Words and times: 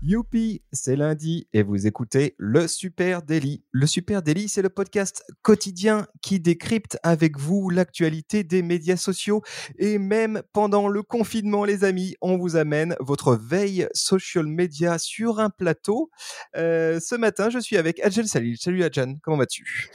Youpi, 0.00 0.62
c'est 0.72 0.94
lundi 0.94 1.48
et 1.52 1.64
vous 1.64 1.88
écoutez 1.88 2.36
le 2.38 2.68
Super 2.68 3.20
Daily. 3.22 3.64
Le 3.72 3.84
Super 3.84 4.22
Daily, 4.22 4.48
c'est 4.48 4.62
le 4.62 4.68
podcast 4.68 5.24
quotidien 5.42 6.06
qui 6.22 6.38
décrypte 6.38 6.98
avec 7.02 7.36
vous 7.36 7.68
l'actualité 7.68 8.44
des 8.44 8.62
médias 8.62 8.96
sociaux 8.96 9.42
et 9.76 9.98
même 9.98 10.42
pendant 10.52 10.86
le 10.86 11.02
confinement, 11.02 11.64
les 11.64 11.82
amis, 11.82 12.14
on 12.20 12.38
vous 12.38 12.54
amène 12.54 12.94
votre 13.00 13.34
veille 13.34 13.88
social 13.92 14.46
media 14.46 14.98
sur 14.98 15.40
un 15.40 15.50
plateau. 15.50 16.10
Euh, 16.56 17.00
ce 17.00 17.16
matin, 17.16 17.50
je 17.50 17.58
suis 17.58 17.76
avec 17.76 17.98
Adjan 17.98 18.22
Salil. 18.24 18.56
Salut 18.56 18.84
Adjan, 18.84 19.14
comment 19.24 19.38
vas-tu? 19.38 19.90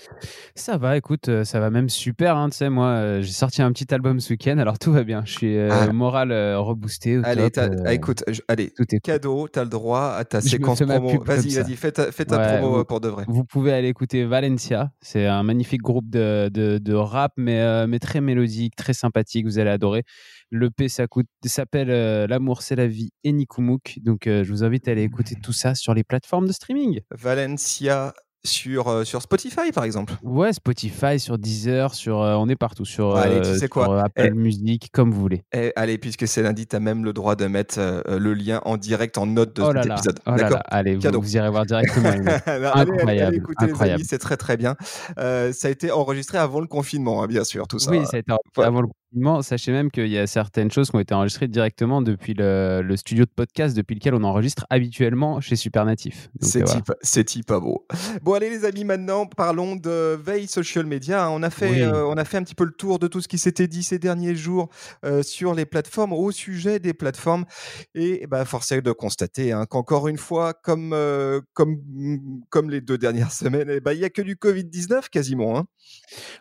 Ça 0.53 0.75
va, 0.77 0.97
écoute, 0.97 1.29
euh, 1.29 1.45
ça 1.45 1.61
va 1.61 1.69
même 1.69 1.87
super. 1.87 2.35
Hein, 2.35 2.49
tu 2.49 2.57
sais, 2.57 2.69
moi, 2.69 2.87
euh, 2.87 3.21
j'ai 3.21 3.31
sorti 3.31 3.61
un 3.61 3.71
petit 3.71 3.93
album 3.93 4.19
ce 4.19 4.33
week-end, 4.33 4.57
alors 4.57 4.77
tout 4.77 4.91
va 4.91 5.05
bien. 5.05 5.23
Je 5.23 5.31
suis 5.31 5.57
euh, 5.57 5.69
Ah. 5.71 5.93
moral 5.93 6.33
euh, 6.33 6.59
reboosté. 6.59 7.17
au 7.19 7.21
Allez, 7.23 7.49
top, 7.51 7.71
ah, 7.85 7.93
écoute, 7.93 8.25
je- 8.27 8.41
allez, 8.49 8.69
tout 8.71 8.83
est 8.93 8.99
cadeau, 8.99 9.47
t'as 9.47 9.63
le 9.63 9.69
droit 9.69 9.92
à 9.95 10.25
ta 10.25 10.39
Je 10.39 10.47
séquence 10.49 10.81
promo. 10.81 11.23
Vas-y, 11.23 11.51
ça. 11.51 11.63
vas-y, 11.63 11.75
fais 11.75 11.91
ta, 11.91 12.11
fais 12.11 12.25
ta 12.25 12.37
Ouais, 12.37 12.57
promo 12.59 12.73
vous- 12.73 12.79
euh, 12.79 12.83
pour 12.83 12.99
de 13.01 13.07
vrai. 13.09 13.25
Vous 13.27 13.45
pouvez 13.45 13.71
aller 13.73 13.87
écouter 13.89 14.25
Valencia. 14.25 14.91
C'est 15.01 15.25
un 15.27 15.43
magnifique 15.43 15.81
groupe 15.81 16.09
de, 16.09 16.49
de, 16.49 16.77
de 16.77 16.93
rap, 16.93 17.33
mais, 17.37 17.59
euh, 17.61 17.87
mais 17.87 17.99
très 17.99 18.21
mélodique, 18.21 18.75
très 18.75 18.93
sympathique. 18.93 19.45
Vous 19.45 19.59
allez 19.59 19.69
adorer. 19.69 20.03
Le 20.49 20.69
P 20.69 20.87
s'appelle 20.89 21.89
euh, 21.89 22.27
L'amour, 22.27 22.61
c'est 22.61 22.75
la 22.75 22.87
vie 22.87 23.11
et 23.23 23.31
Nikumuk. 23.31 23.99
Donc, 24.03 24.27
euh, 24.27 24.43
je 24.43 24.51
vous 24.51 24.63
invite 24.63 24.87
à 24.87 24.91
aller 24.91 25.03
écouter 25.03 25.35
tout 25.41 25.53
ça 25.53 25.73
sur 25.75 25.93
les 25.93 26.03
plateformes 26.03 26.47
de 26.47 26.51
streaming. 26.51 26.99
Valencia 27.11 28.13
sur, 28.45 28.87
euh, 28.89 29.03
sur 29.03 29.21
Spotify, 29.21 29.71
par 29.73 29.83
exemple. 29.83 30.13
Ouais, 30.21 30.51
Spotify, 30.53 31.19
sur 31.19 31.37
Deezer, 31.37 31.93
sur, 31.93 32.21
euh, 32.21 32.35
on 32.35 32.49
est 32.49 32.55
partout. 32.55 32.85
Sur, 32.85 33.15
Allez, 33.15 33.41
tu 33.41 33.47
euh, 33.63 33.67
quoi 33.67 33.85
sur 33.85 33.93
Apple 33.97 34.21
Eh. 34.25 34.29
Music, 34.31 34.89
comme 34.91 35.11
vous 35.11 35.21
voulez. 35.21 35.43
Eh, 35.53 35.71
allez, 35.75 35.97
puisque 35.97 36.27
c'est 36.27 36.41
lundi, 36.43 36.67
tu 36.67 36.75
as 36.75 36.79
même 36.79 37.05
le 37.05 37.13
droit 37.13 37.35
de 37.35 37.47
mettre 37.47 37.75
euh, 37.79 38.01
le 38.19 38.33
lien 38.33 38.61
en 38.65 38.77
direct 38.77 39.17
en 39.17 39.25
note 39.25 39.55
de 39.55 39.61
oh 39.61 39.71
cet 39.73 39.85
là, 39.85 39.95
épisode. 39.95 40.19
oh 40.25 40.31
D'accord 40.31 40.49
là. 40.57 40.63
Allez, 40.67 40.95
vous, 40.95 41.21
vous 41.21 41.37
irez 41.37 41.49
voir 41.49 41.65
directement. 41.65 42.09
allez, 42.45 42.65
allez, 42.65 42.91
Incroyable, 42.91 43.35
écoutez 43.37 43.65
les 43.65 43.71
incroyable. 43.71 43.99
amis, 44.01 44.07
c'est 44.07 44.19
très 44.19 44.37
très 44.37 44.57
bien. 44.57 44.75
Ça 45.17 45.67
a 45.67 45.69
été 45.69 45.91
enregistré 45.91 46.37
avant 46.37 46.59
le 46.59 46.67
confinement, 46.67 47.23
hein, 47.23 47.27
bien 47.27 47.43
sûr, 47.43 47.67
tout 47.67 47.79
ça. 47.79 47.91
Oui, 47.91 48.05
ça 48.05 48.17
a 48.17 48.19
été 48.19 48.31
avant 48.57 48.81
le 48.81 48.87
confinement. 49.13 49.41
Sachez 49.41 49.71
même 49.71 49.91
qu'il 49.91 50.07
y 50.07 50.17
a 50.17 50.27
certaines 50.27 50.71
choses 50.71 50.89
qui 50.89 50.95
ont 50.95 50.99
été 50.99 51.13
enregistrées 51.13 51.47
directement 51.47 52.01
depuis 52.01 52.33
le, 52.33 52.81
le 52.83 52.97
studio 52.97 53.25
de 53.25 53.29
podcast 53.29 53.75
depuis 53.75 53.95
lequel 53.95 54.15
on 54.15 54.23
enregistre 54.23 54.65
habituellement 54.69 55.39
chez 55.41 55.55
Supernatif. 55.55 56.29
C'est 56.41 56.61
euh, 56.61 56.65
type, 56.65 56.91
c'est 57.01 57.23
type 57.23 57.45
pas 57.45 57.59
beau. 57.59 57.85
Bon, 58.21 58.33
allez 58.33 58.49
les 58.49 58.65
amis, 58.65 58.83
maintenant 58.83 59.25
parlons 59.25 59.75
de 59.75 60.19
veille 60.21 60.47
social 60.47 60.85
media. 60.85 61.29
On 61.29 61.43
a 61.43 61.49
fait, 61.49 61.69
Oui. 61.69 61.81
euh, 61.81 62.05
on 62.05 62.13
a 62.17 62.25
fait 62.25 62.37
un 62.37 62.43
petit 62.43 62.55
peu 62.55 62.65
le 62.65 62.71
tour 62.73 62.99
de 62.99 63.07
tout 63.07 63.21
ce 63.21 63.27
qui 63.27 63.37
s'était 63.37 63.67
dit 63.67 63.83
ces 63.83 63.99
derniers 63.99 64.35
jours 64.35 64.69
euh, 65.05 65.23
sur 65.23 65.53
les 65.53 65.65
plateformes, 65.65 66.13
au 66.13 66.31
sujet 66.31 66.79
des 66.79 66.93
plateformes, 66.93 67.45
et 67.95 68.25
bah, 68.27 68.45
force 68.45 68.71
est 68.71 68.81
de 68.81 68.91
constater 68.91 69.51
hein, 69.51 69.65
qu'encore 69.69 70.07
une 70.07 70.17
fois, 70.17 70.53
comme 70.53 70.91
euh, 70.93 71.41
comme 71.53 71.77
comme 72.49 72.69
les 72.69 72.81
deux 72.81 72.97
dernières 72.97 73.31
semaines, 73.31 73.69
eh 73.69 73.79
ben, 73.79 73.91
il 73.93 73.99
y 73.99 74.05
a 74.05 74.09
que 74.09 74.21
du 74.21 74.35
Covid 74.35 74.63
19 74.65 75.09
quasiment. 75.09 75.57
hein. 75.57 75.65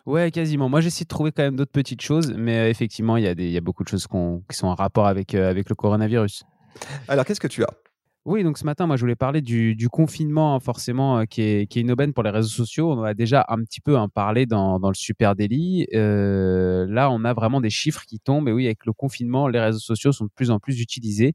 Ouais, 0.05 0.31
quasiment. 0.31 0.69
Moi, 0.69 0.81
j'essaie 0.81 1.03
de 1.03 1.07
trouver 1.09 1.31
quand 1.31 1.43
même 1.43 1.55
d'autres 1.55 1.71
petites 1.71 2.01
choses, 2.01 2.33
mais 2.35 2.62
euh, 2.63 2.69
effectivement, 2.69 3.17
il 3.17 3.23
y, 3.23 3.27
a 3.27 3.35
des- 3.35 3.45
il 3.45 3.51
y 3.51 3.57
a 3.57 3.61
beaucoup 3.61 3.83
de 3.83 3.89
choses 3.89 4.07
qui 4.07 4.57
sont 4.57 4.67
en 4.67 4.75
rapport 4.75 5.07
avec, 5.07 5.35
euh, 5.35 5.49
avec 5.49 5.69
le 5.69 5.75
coronavirus. 5.75 6.43
Alors 7.07 7.25
qu'est-ce 7.25 7.39
que 7.39 7.47
tu 7.47 7.63
as? 7.63 7.69
Oui, 8.25 8.43
donc 8.43 8.57
ce 8.57 8.63
matin, 8.63 8.87
moi, 8.87 8.95
je 8.95 9.01
voulais 9.01 9.17
parler 9.17 9.41
du, 9.41 9.75
du 9.75 9.89
confinement, 9.89 10.55
hein, 10.55 10.59
forcément, 10.61 11.19
euh, 11.19 11.25
qui, 11.25 11.41
est, 11.41 11.67
qui 11.69 11.79
est 11.79 11.81
une 11.81 11.91
aubaine 11.91 12.13
pour 12.13 12.23
les 12.23 12.29
réseaux 12.29 12.47
sociaux. 12.47 12.89
On 12.91 12.99
en 12.99 13.03
a 13.03 13.13
déjà 13.13 13.45
un 13.49 13.61
petit 13.63 13.81
peu 13.81 13.97
en 13.97 14.07
parlé 14.07 14.45
dans, 14.45 14.79
dans 14.79 14.89
le 14.89 14.95
Super 14.95 15.35
Daily. 15.35 15.87
Là, 15.91 17.09
on 17.11 17.25
a 17.25 17.33
vraiment 17.33 17.59
des 17.59 17.69
chiffres 17.69 18.03
qui 18.07 18.19
tombent. 18.19 18.47
Et 18.47 18.53
oui, 18.53 18.65
avec 18.65 18.85
le 18.85 18.93
confinement, 18.93 19.49
les 19.49 19.59
réseaux 19.59 19.79
sociaux 19.79 20.13
sont 20.13 20.25
de 20.25 20.31
plus 20.33 20.51
en 20.51 20.59
plus 20.59 20.79
utilisés. 20.79 21.33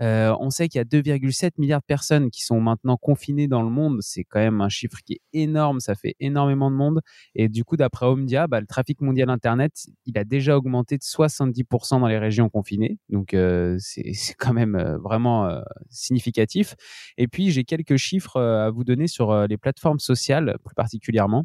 Euh, 0.00 0.34
on 0.38 0.50
sait 0.50 0.68
qu'il 0.68 0.78
y 0.78 0.82
a 0.82 0.84
2,7 0.84 1.52
milliards 1.58 1.80
de 1.80 1.86
personnes 1.86 2.30
qui 2.30 2.44
sont 2.44 2.60
maintenant 2.60 2.96
confinées 2.96 3.48
dans 3.48 3.62
le 3.62 3.70
monde. 3.70 3.98
C'est 4.00 4.24
quand 4.24 4.38
même 4.38 4.60
un 4.60 4.68
chiffre 4.68 4.98
qui 5.04 5.14
est 5.14 5.20
énorme. 5.32 5.80
Ça 5.80 5.94
fait 5.94 6.14
énormément 6.20 6.70
de 6.70 6.76
monde. 6.76 7.00
Et 7.34 7.48
du 7.48 7.64
coup, 7.64 7.76
d'après 7.76 8.06
Omdia, 8.06 8.46
bah, 8.46 8.60
le 8.60 8.66
trafic 8.66 9.00
mondial 9.00 9.30
Internet, 9.30 9.86
il 10.06 10.18
a 10.18 10.24
déjà 10.24 10.56
augmenté 10.56 10.96
de 10.96 11.02
70% 11.02 12.00
dans 12.00 12.06
les 12.06 12.18
régions 12.18 12.48
confinées. 12.48 12.98
Donc, 13.08 13.34
euh, 13.34 13.76
c'est 13.80 14.12
quand 14.38 14.52
même 14.52 14.76
euh, 14.76 14.98
vraiment 14.98 15.48
significatif. 15.90 16.74
Et 17.16 17.28
puis, 17.28 17.50
j'ai 17.50 17.64
quelques 17.64 17.96
chiffres 17.96 18.40
à 18.40 18.70
vous 18.70 18.84
donner 18.84 19.06
sur 19.08 19.46
les 19.46 19.56
plateformes 19.56 19.98
sociales, 19.98 20.56
plus 20.64 20.74
particulièrement. 20.74 21.44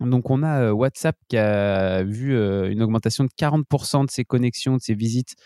Donc, 0.00 0.30
on 0.30 0.42
a 0.42 0.72
WhatsApp 0.72 1.16
qui 1.28 1.36
a 1.36 2.02
vu 2.02 2.34
une 2.34 2.82
augmentation 2.82 3.24
de 3.24 3.30
40% 3.30 4.06
de 4.06 4.10
ses 4.10 4.24
connexions, 4.24 4.76
de 4.76 4.82
ses 4.82 4.94
visites 4.94 5.36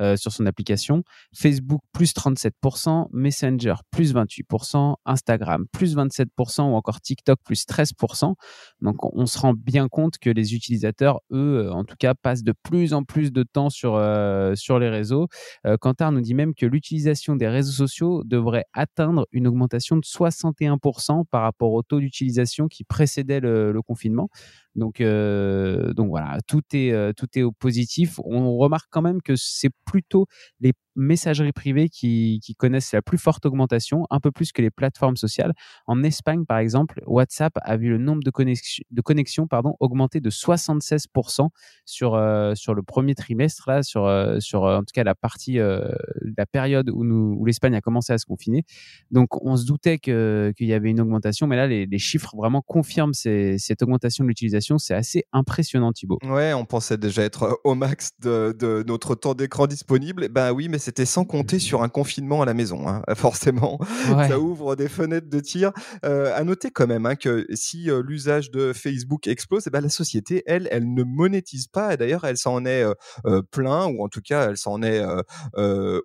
euh, 0.00 0.16
sur 0.16 0.32
son 0.32 0.46
application. 0.46 1.02
Facebook, 1.34 1.80
plus 1.92 2.12
37%. 2.14 3.08
Messenger, 3.12 3.74
plus 3.90 4.14
28%. 4.14 4.96
Instagram, 5.04 5.66
plus 5.72 5.96
27%. 5.96 6.62
Ou 6.70 6.74
encore 6.74 7.00
TikTok, 7.00 7.38
plus 7.44 7.64
13%. 7.66 8.34
Donc, 8.80 8.96
on- 9.14 9.26
se 9.26 9.38
rend 9.40 9.54
bien 9.54 9.88
compte 9.88 10.18
que 10.18 10.30
les 10.30 10.54
utilisateurs, 10.54 11.20
eux, 11.32 11.66
euh, 11.66 11.72
en 11.72 11.84
tout 11.84 11.96
cas, 11.98 12.14
passent 12.14 12.44
de 12.44 12.54
plus 12.62 12.94
en 12.94 13.02
plus 13.02 13.32
de 13.32 13.42
temps 13.42 13.70
sur, 13.70 13.96
euh, 13.96 14.54
sur 14.54 14.78
les 14.78 14.88
réseaux. 14.88 15.26
Euh, 15.66 15.76
Kantar 15.76 16.12
nous 16.12 16.20
dit 16.20 16.34
même 16.34 16.54
que 16.54 16.64
l'utilisation 16.64 17.34
des 17.34 17.48
réseaux 17.48 17.72
sociaux 17.72 18.22
devrait 18.24 18.66
atteindre 18.72 19.26
une 19.32 19.48
augmentation 19.48 19.96
de 19.96 20.04
61% 20.04 21.24
par 21.24 21.42
rapport 21.42 21.72
au 21.72 21.82
taux 21.82 21.98
d'utilisation 21.98 22.68
qui 22.68 22.84
précédait 22.84 23.40
le 23.40 23.80
confinement. 23.82 24.28
Donc, 24.76 25.00
euh, 25.00 25.92
donc 25.94 26.08
voilà, 26.10 26.38
tout 26.46 26.62
est, 26.74 26.92
euh, 26.92 27.12
tout 27.16 27.26
est 27.36 27.42
au 27.42 27.52
positif. 27.52 28.20
On 28.24 28.56
remarque 28.58 28.88
quand 28.90 29.02
même 29.02 29.22
que 29.22 29.34
c'est 29.36 29.70
plutôt 29.86 30.26
les 30.60 30.72
messageries 30.96 31.52
privées 31.52 31.88
qui, 31.88 32.40
connaissent 32.58 32.92
la 32.92 33.02
plus 33.02 33.18
forte 33.18 33.44
augmentation, 33.46 34.06
un 34.10 34.18
peu 34.18 34.30
plus 34.32 34.52
que 34.52 34.62
les 34.62 34.70
plateformes 34.70 35.16
sociales. 35.16 35.52
En 35.86 36.02
Espagne, 36.02 36.44
par 36.46 36.58
exemple, 36.58 37.02
WhatsApp 37.06 37.52
a 37.62 37.76
vu 37.76 37.90
le 37.90 37.98
nombre 37.98 38.22
de 38.22 38.30
connexions, 38.30 38.82
de 38.90 39.00
connexions 39.02 39.46
pardon, 39.46 39.76
augmenter 39.80 40.20
de 40.20 40.30
76% 40.30 41.48
sur, 41.84 42.14
euh, 42.14 42.54
sur 42.54 42.74
le 42.74 42.82
premier 42.82 43.14
trimestre, 43.14 43.64
là, 43.68 43.82
sur, 43.82 44.06
euh, 44.06 44.40
sur 44.40 44.64
euh, 44.64 44.78
en 44.78 44.80
tout 44.80 44.92
cas 44.94 45.04
la 45.04 45.14
partie, 45.14 45.58
la 45.58 46.46
période 46.46 46.90
où, 46.90 47.44
l'Espagne 47.44 47.74
a 47.74 47.80
commencé 47.80 48.12
à 48.12 48.18
se 48.18 48.26
confiner. 48.26 48.64
Donc 49.10 49.42
on 49.44 49.56
se 49.56 49.66
doutait 49.66 49.98
qu'il 49.98 50.54
y 50.60 50.72
avait 50.72 50.90
une 50.90 51.00
augmentation, 51.00 51.46
mais 51.46 51.56
là, 51.56 51.66
les, 51.66 51.98
chiffres 51.98 52.36
vraiment 52.36 52.62
confirment 52.62 53.14
cette 53.14 53.82
augmentation 53.82 54.24
de 54.24 54.28
l'utilisation. 54.28 54.78
C'est 54.78 54.94
assez 54.94 55.24
impressionnant, 55.32 55.92
Thibaut. 55.92 56.18
Ouais, 56.24 56.52
on 56.52 56.64
pensait 56.64 56.98
déjà 56.98 57.22
être 57.22 57.60
au 57.64 57.74
max 57.74 58.10
de, 58.20 58.54
de 58.58 58.84
notre 58.86 59.14
temps 59.14 59.34
d'écran 59.34 59.66
disponible. 59.66 60.24
Eh 60.24 60.28
Ben 60.28 60.52
oui, 60.52 60.68
mais 60.68 60.78
c'était 60.86 61.04
sans 61.04 61.24
compter 61.24 61.58
sur 61.58 61.82
un 61.82 61.88
confinement 61.88 62.42
à 62.42 62.44
la 62.46 62.54
maison, 62.54 62.88
hein, 62.88 63.02
forcément. 63.16 63.78
Ouais. 64.14 64.28
Ça 64.28 64.38
ouvre 64.40 64.76
des 64.76 64.88
fenêtres 64.88 65.28
de 65.28 65.40
tir. 65.40 65.72
Euh, 66.04 66.32
à 66.36 66.44
noter 66.44 66.70
quand 66.70 66.86
même 66.86 67.06
hein, 67.06 67.16
que 67.16 67.44
si 67.54 67.90
euh, 67.90 68.02
l'usage 68.06 68.50
de 68.50 68.72
Facebook 68.72 69.26
explose, 69.26 69.64
eh 69.66 69.70
ben, 69.70 69.80
la 69.80 69.88
société, 69.88 70.42
elle, 70.46 70.68
elle 70.70 70.92
ne 70.94 71.02
monétise 71.02 71.66
pas. 71.66 71.92
Et 71.94 71.96
d'ailleurs, 71.96 72.24
elle 72.24 72.36
s'en 72.36 72.64
est 72.64 72.84
euh, 73.26 73.42
plein, 73.50 73.86
ou 73.86 74.04
en 74.04 74.08
tout 74.08 74.20
cas, 74.22 74.48
elle 74.50 74.56
s'en 74.56 74.82
est 74.82 75.02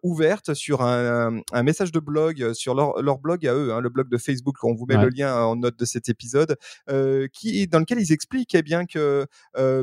ouverte 0.03 0.53
sur 0.53 0.81
un, 0.81 1.28
un- 1.38 1.42
un 1.53 1.63
message 1.63 1.92
de 1.92 2.00
blog, 2.00 2.53
sur 2.53 2.74
leur, 2.75 3.02
leur 3.02 3.19
blog 3.19 3.46
à 3.48 3.53
eux, 3.53 3.72
hein, 3.74 3.80
le 3.81 3.90
blog 3.90 4.09
de 4.09 4.18
Facebook. 4.18 4.56
On 4.63 4.74
vous 4.74 4.86
met 4.86 4.96
Ouais. 4.98 5.03
le 5.03 5.09
lien 5.09 5.36
en 5.46 5.56
note 5.56 5.78
de 5.80 5.86
cet 5.86 6.09
épisode, 6.09 6.58
qui, 7.34 7.68
dans 7.68 7.80
lequel 7.80 8.00
ils 8.00 8.12
expliquent 8.12 8.56
eh 8.56 8.62
bien 8.63 8.86
que 8.86 9.25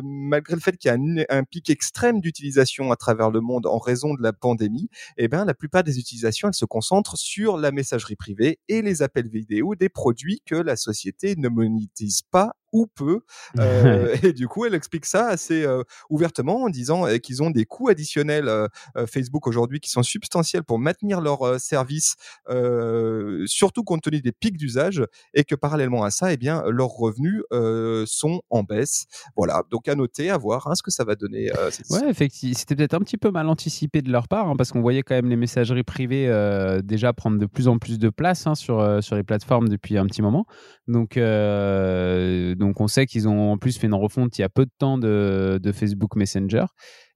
malgré 0.02 0.54
le 0.54 0.60
fait 0.60 0.76
qu'il 0.76 0.90
y 0.90 0.92
a 0.92 0.96
un, 0.96 1.38
un 1.40 1.44
pic 1.44 1.70
extrême 1.70 2.20
d'utilisation 2.20 2.90
à 2.92 2.96
travers 2.96 3.30
le 3.30 3.40
monde 3.40 3.66
en 3.66 3.78
raison 3.78 4.14
de 4.14 4.22
la 4.22 4.32
pandémie, 4.32 4.87
eh 5.16 5.28
ben, 5.28 5.44
la 5.44 5.54
plupart 5.54 5.84
des 5.84 5.98
utilisations, 5.98 6.52
se 6.52 6.64
concentrent 6.64 7.16
sur 7.16 7.56
la 7.56 7.72
messagerie 7.72 8.16
privée 8.16 8.58
et 8.68 8.82
les 8.82 9.02
appels 9.02 9.28
vidéo 9.28 9.74
des 9.74 9.88
produits 9.88 10.42
que 10.46 10.54
la 10.54 10.76
société 10.76 11.36
ne 11.36 11.48
monétise 11.48 12.22
pas 12.22 12.52
ou 12.72 12.86
peu. 12.86 13.20
Euh, 13.58 14.16
et 14.22 14.32
du 14.32 14.46
coup, 14.46 14.66
elle 14.66 14.74
explique 14.74 15.06
ça 15.06 15.26
assez 15.26 15.64
euh, 15.64 15.82
ouvertement 16.10 16.62
en 16.62 16.68
disant 16.68 17.06
euh, 17.06 17.16
qu'ils 17.16 17.42
ont 17.42 17.50
des 17.50 17.64
coûts 17.64 17.88
additionnels 17.88 18.48
euh, 18.48 18.68
Facebook 19.06 19.46
aujourd'hui 19.46 19.80
qui 19.80 19.90
sont 19.90 20.02
substantiels 20.02 20.62
pour 20.62 20.78
maintenir 20.78 21.20
leur 21.20 21.58
service, 21.60 22.16
surtout 23.46 23.82
compte 23.84 24.02
tenu 24.02 24.20
des 24.20 24.32
pics 24.32 24.56
d'usage, 24.56 25.04
et 25.34 25.44
que 25.44 25.54
parallèlement 25.54 26.04
à 26.04 26.10
ça, 26.10 26.32
eh 26.32 26.36
bien, 26.36 26.62
leurs 26.68 26.90
revenus 26.90 27.42
sont 28.06 28.42
en 28.50 28.62
baisse. 28.62 29.06
Voilà, 29.36 29.62
donc 29.70 29.88
à 29.88 29.94
noter, 29.94 30.30
à 30.30 30.36
voir 30.36 30.66
hein, 30.66 30.74
ce 30.74 30.82
que 30.82 30.90
ça 30.90 31.04
va 31.04 31.14
donner. 31.14 31.50
Ouais, 31.90 32.08
effectivement, 32.08 32.56
c'était 32.56 32.76
peut-être 32.76 32.94
un 32.94 33.00
petit 33.00 33.18
peu 33.18 33.30
mal 33.30 33.48
anticipé 33.48 34.02
de 34.02 34.10
leur 34.10 34.28
part, 34.28 34.48
hein, 34.48 34.56
parce 34.56 34.72
qu'on 34.72 34.82
voyait 34.82 35.02
quand 35.02 35.14
même 35.14 35.28
les 35.28 35.36
messageries 35.36 35.84
privées 35.84 36.28
déjà 36.84 37.12
prendre 37.12 37.38
de 37.38 37.46
plus 37.46 37.68
en 37.68 37.78
plus 37.78 37.98
de 37.98 38.10
place 38.10 38.46
hein, 38.46 38.54
sur, 38.54 39.02
sur 39.02 39.16
les 39.16 39.24
plateformes 39.24 39.68
depuis 39.68 39.98
un 39.98 40.06
petit 40.06 40.22
moment. 40.22 40.46
Donc, 40.86 41.16
donc 42.58 42.80
on 42.80 42.88
sait 42.88 43.06
qu'ils 43.06 43.28
ont 43.28 43.52
en 43.52 43.58
plus 43.58 43.78
fait 43.78 43.86
une 43.86 43.94
refonte 43.94 44.36
il 44.38 44.42
y 44.42 44.44
a 44.44 44.48
peu 44.48 44.66
de 44.66 44.70
temps 44.78 44.98
de, 44.98 45.60
Facebook 45.72 46.16
Messenger. 46.16 46.66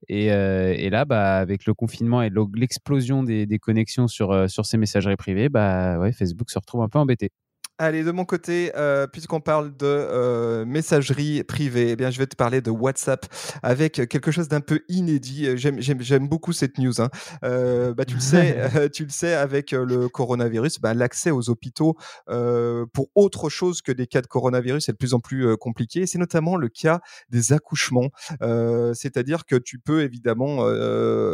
Et, 0.09 0.31
euh, 0.31 0.73
et 0.75 0.89
là, 0.89 1.05
bah, 1.05 1.37
avec 1.37 1.65
le 1.65 1.73
confinement 1.73 2.21
et 2.21 2.31
l'explosion 2.55 3.23
des, 3.23 3.59
connexions 3.59 4.07
sur, 4.07 4.31
euh, 4.31 4.47
sur 4.47 4.65
ces 4.65 4.77
messageries 4.77 5.15
privées, 5.15 5.49
bah, 5.49 5.99
Facebook 6.11 6.49
se 6.49 6.59
retrouve 6.59 6.81
un 6.81 6.89
peu 6.89 6.99
embêté. 6.99 7.31
Allez, 7.79 8.03
de 8.03 8.11
mon 8.11 8.23
côté, 8.23 8.71
euh, 8.75 9.07
puisqu'on 9.07 9.41
parle 9.41 9.75
de 9.75 9.87
euh, 9.87 10.63
messagerie 10.63 11.43
privée, 11.43 11.89
eh 11.89 11.95
bien, 11.95 12.11
je 12.11 12.19
vais 12.19 12.27
te 12.27 12.35
parler 12.35 12.61
de 12.61 12.69
WhatsApp 12.69 13.25
avec 13.63 13.93
quelque 14.07 14.29
chose 14.29 14.47
d'un 14.47 14.61
peu 14.61 14.81
inédit. 14.89 15.57
J'aime, 15.57 16.27
beaucoup 16.27 16.53
cette 16.53 16.77
news. 16.77 17.01
Hein. 17.01 17.09
Euh, 17.43 17.95
bah, 17.95 18.05
tu 18.05 18.13
le 18.13 18.19
sais, 18.19 18.57
tu 18.93 19.05
le 19.05 19.09
sais, 19.09 19.33
avec 19.33 19.71
le 19.71 20.07
coronavirus, 20.07 20.81
bah, 20.81 20.93
l'accès 20.93 21.31
aux 21.31 21.49
hôpitaux 21.49 21.97
pour 22.27 23.09
autre 23.15 23.49
chose 23.49 23.81
que 23.81 23.91
des 23.91 24.05
cas 24.05 24.21
de 24.21 24.27
coronavirus 24.27 24.89
est 24.89 24.91
de 24.91 24.97
plus 24.97 25.15
en 25.15 25.19
plus 25.19 25.57
compliqué. 25.57 26.05
C'est 26.05 26.19
notamment 26.19 26.57
le 26.57 26.69
cas 26.69 27.01
des 27.29 27.53
accouchements. 27.53 28.11
C'est-à-dire 28.39 29.45
que 29.45 29.55
tu 29.55 29.79
peux 29.79 30.03
évidemment 30.03 30.63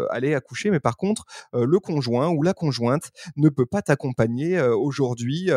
aller 0.09 0.35
accoucher, 0.35 0.71
mais 0.71 0.79
par 0.79 0.95
contre, 0.95 1.25
le 1.51 1.79
conjoint 1.79 2.29
ou 2.29 2.43
la 2.43 2.53
conjointe 2.53 3.11
ne 3.35 3.49
peut 3.49 3.65
pas 3.65 3.81
t'accompagner 3.81 4.61
aujourd'hui 4.61 5.51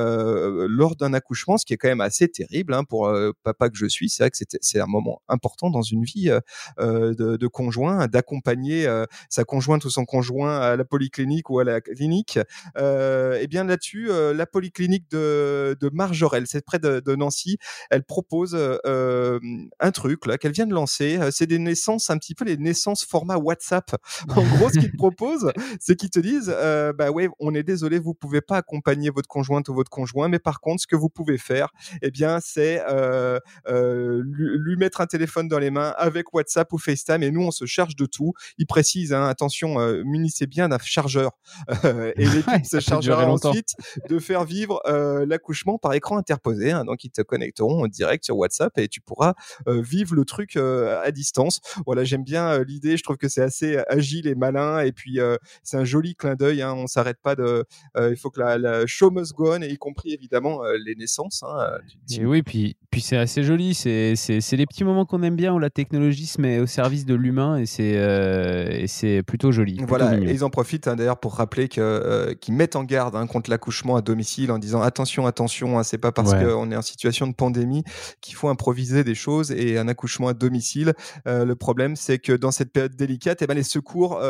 lors 0.73 0.97
d'un 0.97 1.15
accouchement, 1.15 1.59
ce 1.59 1.67
qui 1.67 1.75
est 1.75 1.77
quand 1.77 1.89
même 1.89 2.01
assez 2.01 2.29
terrible 2.29 2.75
hein, 2.75 2.85
pour 2.85 3.07
euh, 3.07 3.33
papa 3.43 3.69
que 3.69 3.77
je 3.77 3.87
suis. 3.87 4.09
C'est 4.09 4.23
vrai 4.25 4.31
que 4.31 4.37
c'est 4.61 4.81
un 4.81 4.87
moment 4.87 5.23
important 5.29 5.71
dans 5.71 5.83
une 5.83 6.05
vie 6.05 6.31
euh, 6.31 6.41
euh, 6.81 7.15
de, 7.15 7.47
conjoint, 7.47 8.07
d'accompagner 8.07 8.87
euh, 8.87 9.05
sa 9.29 9.45
conjointe 9.45 9.85
ou 9.85 9.91
son 9.91 10.05
conjoint 10.05 10.59
à 10.59 10.77
la 10.77 10.85
polyclinique 10.85 11.51
ou 11.51 11.59
à 11.59 11.65
la 11.65 11.81
clinique. 11.81 12.39
Et 12.77 13.47
bien 13.49 13.65
là-dessus, 13.65 14.09
la 14.09 14.47
polyclinique 14.47 15.11
de, 15.11 15.77
de 15.81 15.91
Marjorel, 15.93 16.47
c'est 16.47 16.65
près 16.65 16.79
de, 16.79 17.15
Nancy, 17.15 17.59
elle 17.91 18.05
propose 18.05 18.55
un 18.55 19.91
truc 19.93 20.21
qu'elle 20.41 20.53
vient 20.53 20.67
de 20.67 20.75
lancer. 20.75 21.19
C'est 21.31 21.47
des 21.47 21.59
naissances, 21.59 22.11
un 22.11 22.19
petit 22.19 22.35
peu 22.35 22.45
les 22.45 22.57
naissances 22.57 23.05
format 23.05 23.37
WhatsApp. 23.37 23.91
En 24.35 24.45
gros, 24.57 24.71
ce 24.71 24.79
qu'ils 24.79 24.97
proposent, 24.97 25.53
c'est 25.79 25.97
qu'ils 25.97 26.11
te 26.11 26.19
disent, 26.19 26.53
euh, 26.55 26.93
bah 26.93 27.11
ouais, 27.11 27.29
on 27.39 27.55
est 27.55 27.63
désolé, 27.63 27.99
vous 27.99 28.15
pouvez 28.15 28.41
pas 28.41 28.57
accompagner 28.57 29.11
votre 29.11 29.29
conjointe 29.29 29.69
ou 29.69 29.75
votre 29.75 29.91
conjoint, 29.91 30.29
mais 30.29 30.39
par 30.39 30.61
contre, 30.63 30.81
ce 30.81 30.87
que 30.87 30.97
vous 30.97 31.11
pouvez 31.11 31.37
faire, 31.37 31.69
eh 32.01 32.11
bien, 32.11 32.39
c'est 32.41 32.83
euh, 32.89 33.39
euh, 33.69 34.23
lui, 34.25 34.57
lui 34.59 34.77
mettre 34.77 35.03
un 35.03 35.07
téléphone 35.07 35.49
dans 35.49 35.59
les 35.59 35.71
mains 35.71 35.93
avec 35.99 36.33
WhatsApp 36.33 36.73
ou 36.73 36.79
FaceTime, 36.79 37.23
et 37.23 37.31
nous, 37.31 37.43
on 37.43 37.51
se 37.51 37.67
charge 37.67 37.97
de 37.97 38.07
tout. 38.07 38.33
Il 38.57 38.67
précise, 38.67 39.13
hein, 39.13 39.27
attention, 39.27 39.79
euh, 39.79 40.03
munissez 40.05 40.47
bien 40.47 40.71
d'un 40.71 40.79
chargeur, 40.79 41.33
et 42.17 42.27
l'équipe 42.27 42.65
se 42.65 42.81
chargera 42.81 43.27
ensuite 43.27 43.75
de 44.09 44.19
faire 44.19 44.45
vivre 44.45 44.81
l'accouchement 45.27 45.77
par 45.79 45.93
écran 45.93 46.17
interposé. 46.17 46.71
hein. 46.73 46.85
donc, 46.85 47.05
ils 47.05 47.11
te 47.11 47.21
connecteront 47.21 47.85
en 47.85 47.89
direct 47.89 48.25
sur 48.25 48.39
WhatsApp 48.39 48.79
et 48.79 48.89
tu 48.89 49.01
pourras 49.01 49.35
vivre 49.67 50.15
le 50.15 50.25
truc 50.25 50.57
à 50.57 51.11
distance. 51.11 51.61
Voilà, 51.85 52.05
j'aime 52.05 52.23
bien 52.23 52.63
l'idée. 52.63 52.97
Je 52.97 53.03
trouve 53.03 53.17
que 53.17 53.29
c'est 53.29 53.43
assez 53.43 53.79
agile 53.89 54.29
et 54.29 54.35
malin. 54.37 54.81
Et 54.81 54.93
puis, 54.93 55.19
c'est 55.65 55.77
un 55.77 55.85
joli 55.85 56.15
clin 56.15 56.37
d'œil. 56.37 56.63
Hein. 56.63 56.73
On 56.75 56.87
s'arrête 56.87 57.19
pas 57.21 57.35
de. 57.35 57.65
il 57.99 58.17
faut 58.17 58.31
que 58.31 58.41
la, 58.41 58.59
la 58.59 58.87
show 58.87 59.11
must 59.11 59.35
go 59.35 59.55
on, 59.55 59.63
et 59.63 59.69
y 59.69 59.77
compris 59.77 60.13
évidemment 60.13 60.52
euh, 60.63 60.77
les 60.85 60.95
naissances. 60.97 61.43
Hein. 61.43 61.57
Euh, 61.61 61.79
Et 62.19 62.27
oui, 62.27 62.43
puis, 62.43 62.77
puis 62.91 63.01
c'est 63.01 63.17
assez 63.17 63.43
joli. 63.45 63.75
C'est 63.75 64.17
c'est- 64.17 64.41
c'est 64.41 64.57
les 64.57 64.67
petits 64.67 64.85
moments 64.85 65.07
qu'on 65.07 65.23
aime 65.23 65.37
bien 65.37 65.55
où 65.55 65.59
la 65.59 65.71
technologie 65.71 66.27
se 66.27 66.41
met 66.41 66.59
au 66.59 66.67
service 66.67 67.07
de 67.07 67.15
l'humain 67.15 67.57
et 67.59 67.67
c'est 67.67 67.95
euh, 67.97 68.69
et 68.71 68.87
c'est 68.87 69.23
plutôt 69.23 69.53
joli. 69.53 69.75
plutôt 69.77 69.89
Voilà, 69.89 70.11
mignon. 70.17 70.29
et 70.31 70.35
ils 70.35 70.45
en 70.45 70.51
profitent 70.51 70.89
hein, 70.89 70.97
d'ailleurs 70.97 71.19
pour 71.21 71.35
rappeler 71.37 71.69
que 71.69 71.81
euh, 71.81 72.35
qu'ils 72.35 72.55
mettent 72.55 72.77
en 72.77 72.85
garde 72.85 73.17
hein, 73.17 73.27
contre 73.27 73.49
l'accouchement 73.51 73.97
à 73.97 74.03
domicile 74.03 74.51
en 74.53 74.59
disant 74.59 74.83
attention, 74.83 75.27
attention, 75.27 75.83
c'est 75.83 75.99
pas 75.99 76.13
parce 76.13 76.33
Ouais. 76.33 76.45
qu'on 76.45 76.71
est 76.71 76.77
en 76.77 76.83
situation 76.83 77.27
de 77.27 77.35
pandémie 77.35 77.83
qu'il 78.21 78.35
faut 78.35 78.49
improviser 78.49 79.05
des 79.05 79.15
choses 79.15 79.51
et 79.53 79.79
un 79.79 79.89
accouchement 79.89 80.29
à 80.29 80.35
domicile. 80.35 80.93
euh, 81.29 81.45
le 81.45 81.55
problème, 81.57 81.97
c'est 81.97 82.19
que 82.19 82.33
dans 82.33 82.51
cette 82.51 82.73
période 82.73 82.95
délicate, 82.97 83.41
eh 83.43 83.47
ben, 83.47 83.55
les 83.55 83.63
secours 83.63 84.21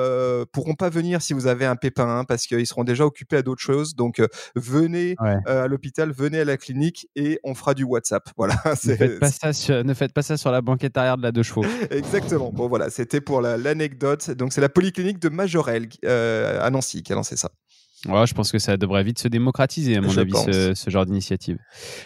pourront 0.52 0.74
pas 0.74 0.90
venir 0.90 1.22
si 1.22 1.32
vous 1.32 1.46
avez 1.46 1.64
un 1.64 1.76
pépin 1.76 2.24
parce 2.26 2.46
qu'ils 2.46 2.66
seront 2.66 2.84
déjà 2.84 3.04
occupés 3.06 3.36
à 3.36 3.42
d'autres 3.42 3.62
choses. 3.62 3.94
Donc 3.94 4.20
venez 4.54 5.16
Ouais. 5.20 5.36
à 5.46 5.66
l'hôpital, 5.69 6.12
venez 6.12 6.41
à 6.41 6.44
la 6.44 6.56
clinique 6.56 7.09
et 7.17 7.38
on 7.44 7.55
fera 7.55 7.75
du 7.75 7.85
WhatsApp. 7.85 8.29
Voilà, 8.37 8.55
Ne 8.67 8.94
faites, 8.97 9.19
pas 9.20 9.31
ça 9.31 9.53
sur, 9.53 9.85
ne 9.85 9.94
faites 9.94 10.12
pas 10.12 10.23
ça 10.23 10.37
sur 10.37 10.50
la 10.50 10.61
banquette 10.61 10.97
arrière 10.97 11.17
de 11.17 11.23
la 11.23 11.32
deux 11.32 11.43
chevaux. 11.43 11.64
exactement. 11.91 12.50
Bon 12.53 12.69
voilà, 12.69 12.91
c'était 12.91 13.20
pour 13.20 13.41
la- 13.41 13.56
l'anecdote. 13.56 14.31
Donc 14.31 14.53
c'est 14.53 14.61
la 14.61 14.69
polyclinique 14.69 15.19
de 15.19 15.29
Majorel 15.29 15.88
euh, 16.05 16.61
à 16.64 16.70
Nancy 16.70 17.03
qui 17.03 17.12
a 17.12 17.17
lancé 17.17 17.37
ça. 17.37 17.50
Ouais, 18.09 18.26
je 18.26 18.35
pense 18.35 18.50
que 18.50 18.59
ça 18.59 18.76
devrait 18.76 19.05
vite 19.05 19.20
se 19.20 19.29
démocratiser, 19.29 19.97
à 19.97 20.00
mon 20.00 20.09
Je 20.09 20.20
avis, 20.20 20.32
ce, 20.32 20.91
genre 20.91 21.06
d'initiative. 21.06 21.56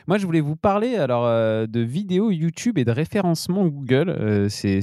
Moi, 0.06 0.18
je 0.18 0.26
voulais 0.26 0.42
vous 0.42 0.56
parler 0.56 0.96
alors 0.96 1.24
euh, 1.24 1.66
de 1.66 1.80
vidéos 1.80 2.30
YouTube 2.30 2.76
et 2.76 2.84
de 2.84 2.90
référencement 2.90 3.66
Google. 3.66 4.10
Euh, 4.10 4.48
c'est 4.50 4.82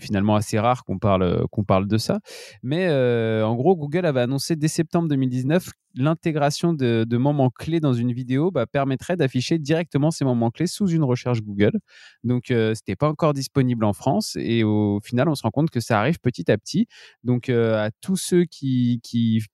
finalement 0.00 0.34
assez 0.34 0.58
rare 0.58 0.84
qu'on 0.84 0.98
parle, 0.98 1.46
qu'on 1.50 1.64
parle 1.64 1.86
de 1.86 1.98
ça. 1.98 2.20
Mais 2.62 2.86
euh, 2.88 3.46
en 3.46 3.54
gros, 3.54 3.76
Google 3.76 4.06
avait 4.06 4.22
annoncé 4.22 4.56
dès 4.56 4.68
septembre 4.68 5.08
2019 5.08 5.68
l'intégration 5.96 6.72
de, 6.72 7.16
moments 7.16 7.50
clés 7.50 7.80
dans 7.80 7.94
une 7.94 8.12
vidéo 8.12 8.50
bah, 8.50 8.66
permettrait 8.66 9.16
d'afficher 9.16 9.58
directement 9.58 10.10
ces 10.10 10.24
moments 10.24 10.50
clés 10.50 10.66
sous 10.66 10.88
une 10.88 11.02
recherche 11.02 11.42
Google. 11.42 11.78
Donc, 12.24 12.50
euh, 12.50 12.74
c'était 12.74 12.96
pas 12.96 13.08
encore 13.08 13.32
disponible 13.32 13.84
en 13.84 13.92
France. 13.92 14.36
Et 14.38 14.62
au 14.62 15.00
final, 15.00 15.28
on 15.28 15.34
se 15.34 15.42
rend 15.42 15.50
compte 15.50 15.70
que 15.70 15.80
ça 15.80 15.98
arrive 15.98 16.20
petit 16.20 16.50
à 16.50 16.58
petit. 16.58 16.86
Donc, 17.24 17.48
euh, 17.48 17.86
à 17.86 17.90
tous 18.00 18.16
ceux 18.16 18.44
qui, 18.44 19.00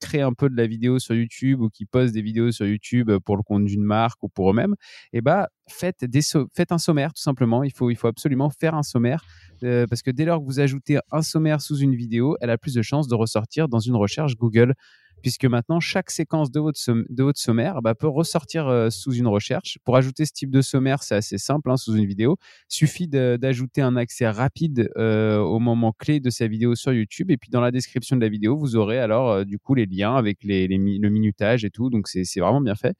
créent 0.00 0.22
un 0.22 0.32
peu 0.32 0.50
de 0.50 0.56
la 0.56 0.66
vidéo 0.66 0.98
sur 0.98 1.14
YouTube 1.14 1.60
ou 1.60 1.68
qui 1.68 1.86
postent 1.86 2.14
des 2.14 2.22
vidéos 2.22 2.50
sur 2.50 2.66
YouTube 2.66 3.10
pour 3.24 3.36
le 3.36 3.42
compte 3.42 3.64
d'une 3.64 3.84
marque 3.84 4.22
ou 4.22 4.28
pour 4.28 4.50
eux-mêmes, 4.50 4.74
eh 5.12 5.20
ben, 5.20 5.46
faites, 5.68 6.04
des 6.04 6.20
faites 6.54 6.72
un 6.72 6.78
sommaire, 6.78 7.12
tout 7.12 7.22
simplement. 7.22 7.62
Il 7.62 7.72
faut, 7.72 7.90
absolument 8.04 8.50
faire 8.50 8.74
un 8.74 8.82
sommaire 8.82 9.24
euh, 9.62 9.86
parce 9.86 10.02
que 10.02 10.10
dès 10.10 10.24
lors 10.24 10.40
que 10.40 10.44
vous 10.44 10.60
ajoutez 10.60 10.98
un 11.10 11.22
sommaire 11.22 11.60
sous 11.60 11.76
une 11.76 11.94
vidéo, 11.94 12.36
elle 12.40 12.50
a 12.50 12.58
plus 12.58 12.74
de 12.74 12.82
chances 12.82 13.08
de 13.08 13.14
ressortir 13.14 13.68
dans 13.68 13.80
une 13.80 13.96
recherche 13.96 14.36
Google. 14.36 14.74
Puisque 15.22 15.44
maintenant, 15.44 15.78
chaque 15.80 16.10
séquence 16.10 16.50
de 16.50 16.58
votre, 16.60 16.78
de 16.88 17.22
votre 17.22 17.38
sommaire 17.38 17.80
bah, 17.80 17.94
peut 17.94 18.08
ressortir 18.08 18.66
euh, 18.66 18.90
sous 18.90 19.14
une 19.14 19.28
recherche. 19.28 19.78
Pour 19.84 19.96
ajouter 19.96 20.24
ce 20.26 20.32
type 20.32 20.50
de 20.50 20.60
sommaire, 20.60 21.02
c'est 21.02 21.14
assez 21.14 21.38
simple 21.38 21.70
hein, 21.70 21.76
sous 21.76 21.94
une 21.94 22.06
vidéo. 22.06 22.36
suffit 22.68 23.08
d'ajouter 23.08 23.82
un 23.82 23.96
accès 23.96 24.28
rapide 24.28 24.90
euh, 24.96 25.38
au 25.38 25.60
moment 25.60 25.92
clé 25.92 26.20
de 26.20 26.30
sa 26.30 26.46
vidéo 26.48 26.74
sur 26.74 26.92
YouTube. 26.92 27.30
Et 27.30 27.36
puis 27.36 27.50
dans 27.50 27.60
la 27.60 27.70
description 27.70 28.16
de 28.16 28.20
la 28.20 28.28
vidéo, 28.28 28.56
vous 28.56 28.76
aurez 28.76 28.98
alors 28.98 29.30
euh, 29.30 29.44
du 29.44 29.58
coup 29.58 29.74
les 29.74 29.86
liens 29.86 30.16
avec 30.16 30.38
les, 30.42 30.66
le 30.66 31.08
minutage 31.08 31.64
et 31.64 31.70
tout. 31.70 31.88
Donc 31.88 32.08
c'est 32.08 32.40
vraiment 32.40 32.60
bien 32.60 32.74
fait. 32.74 32.96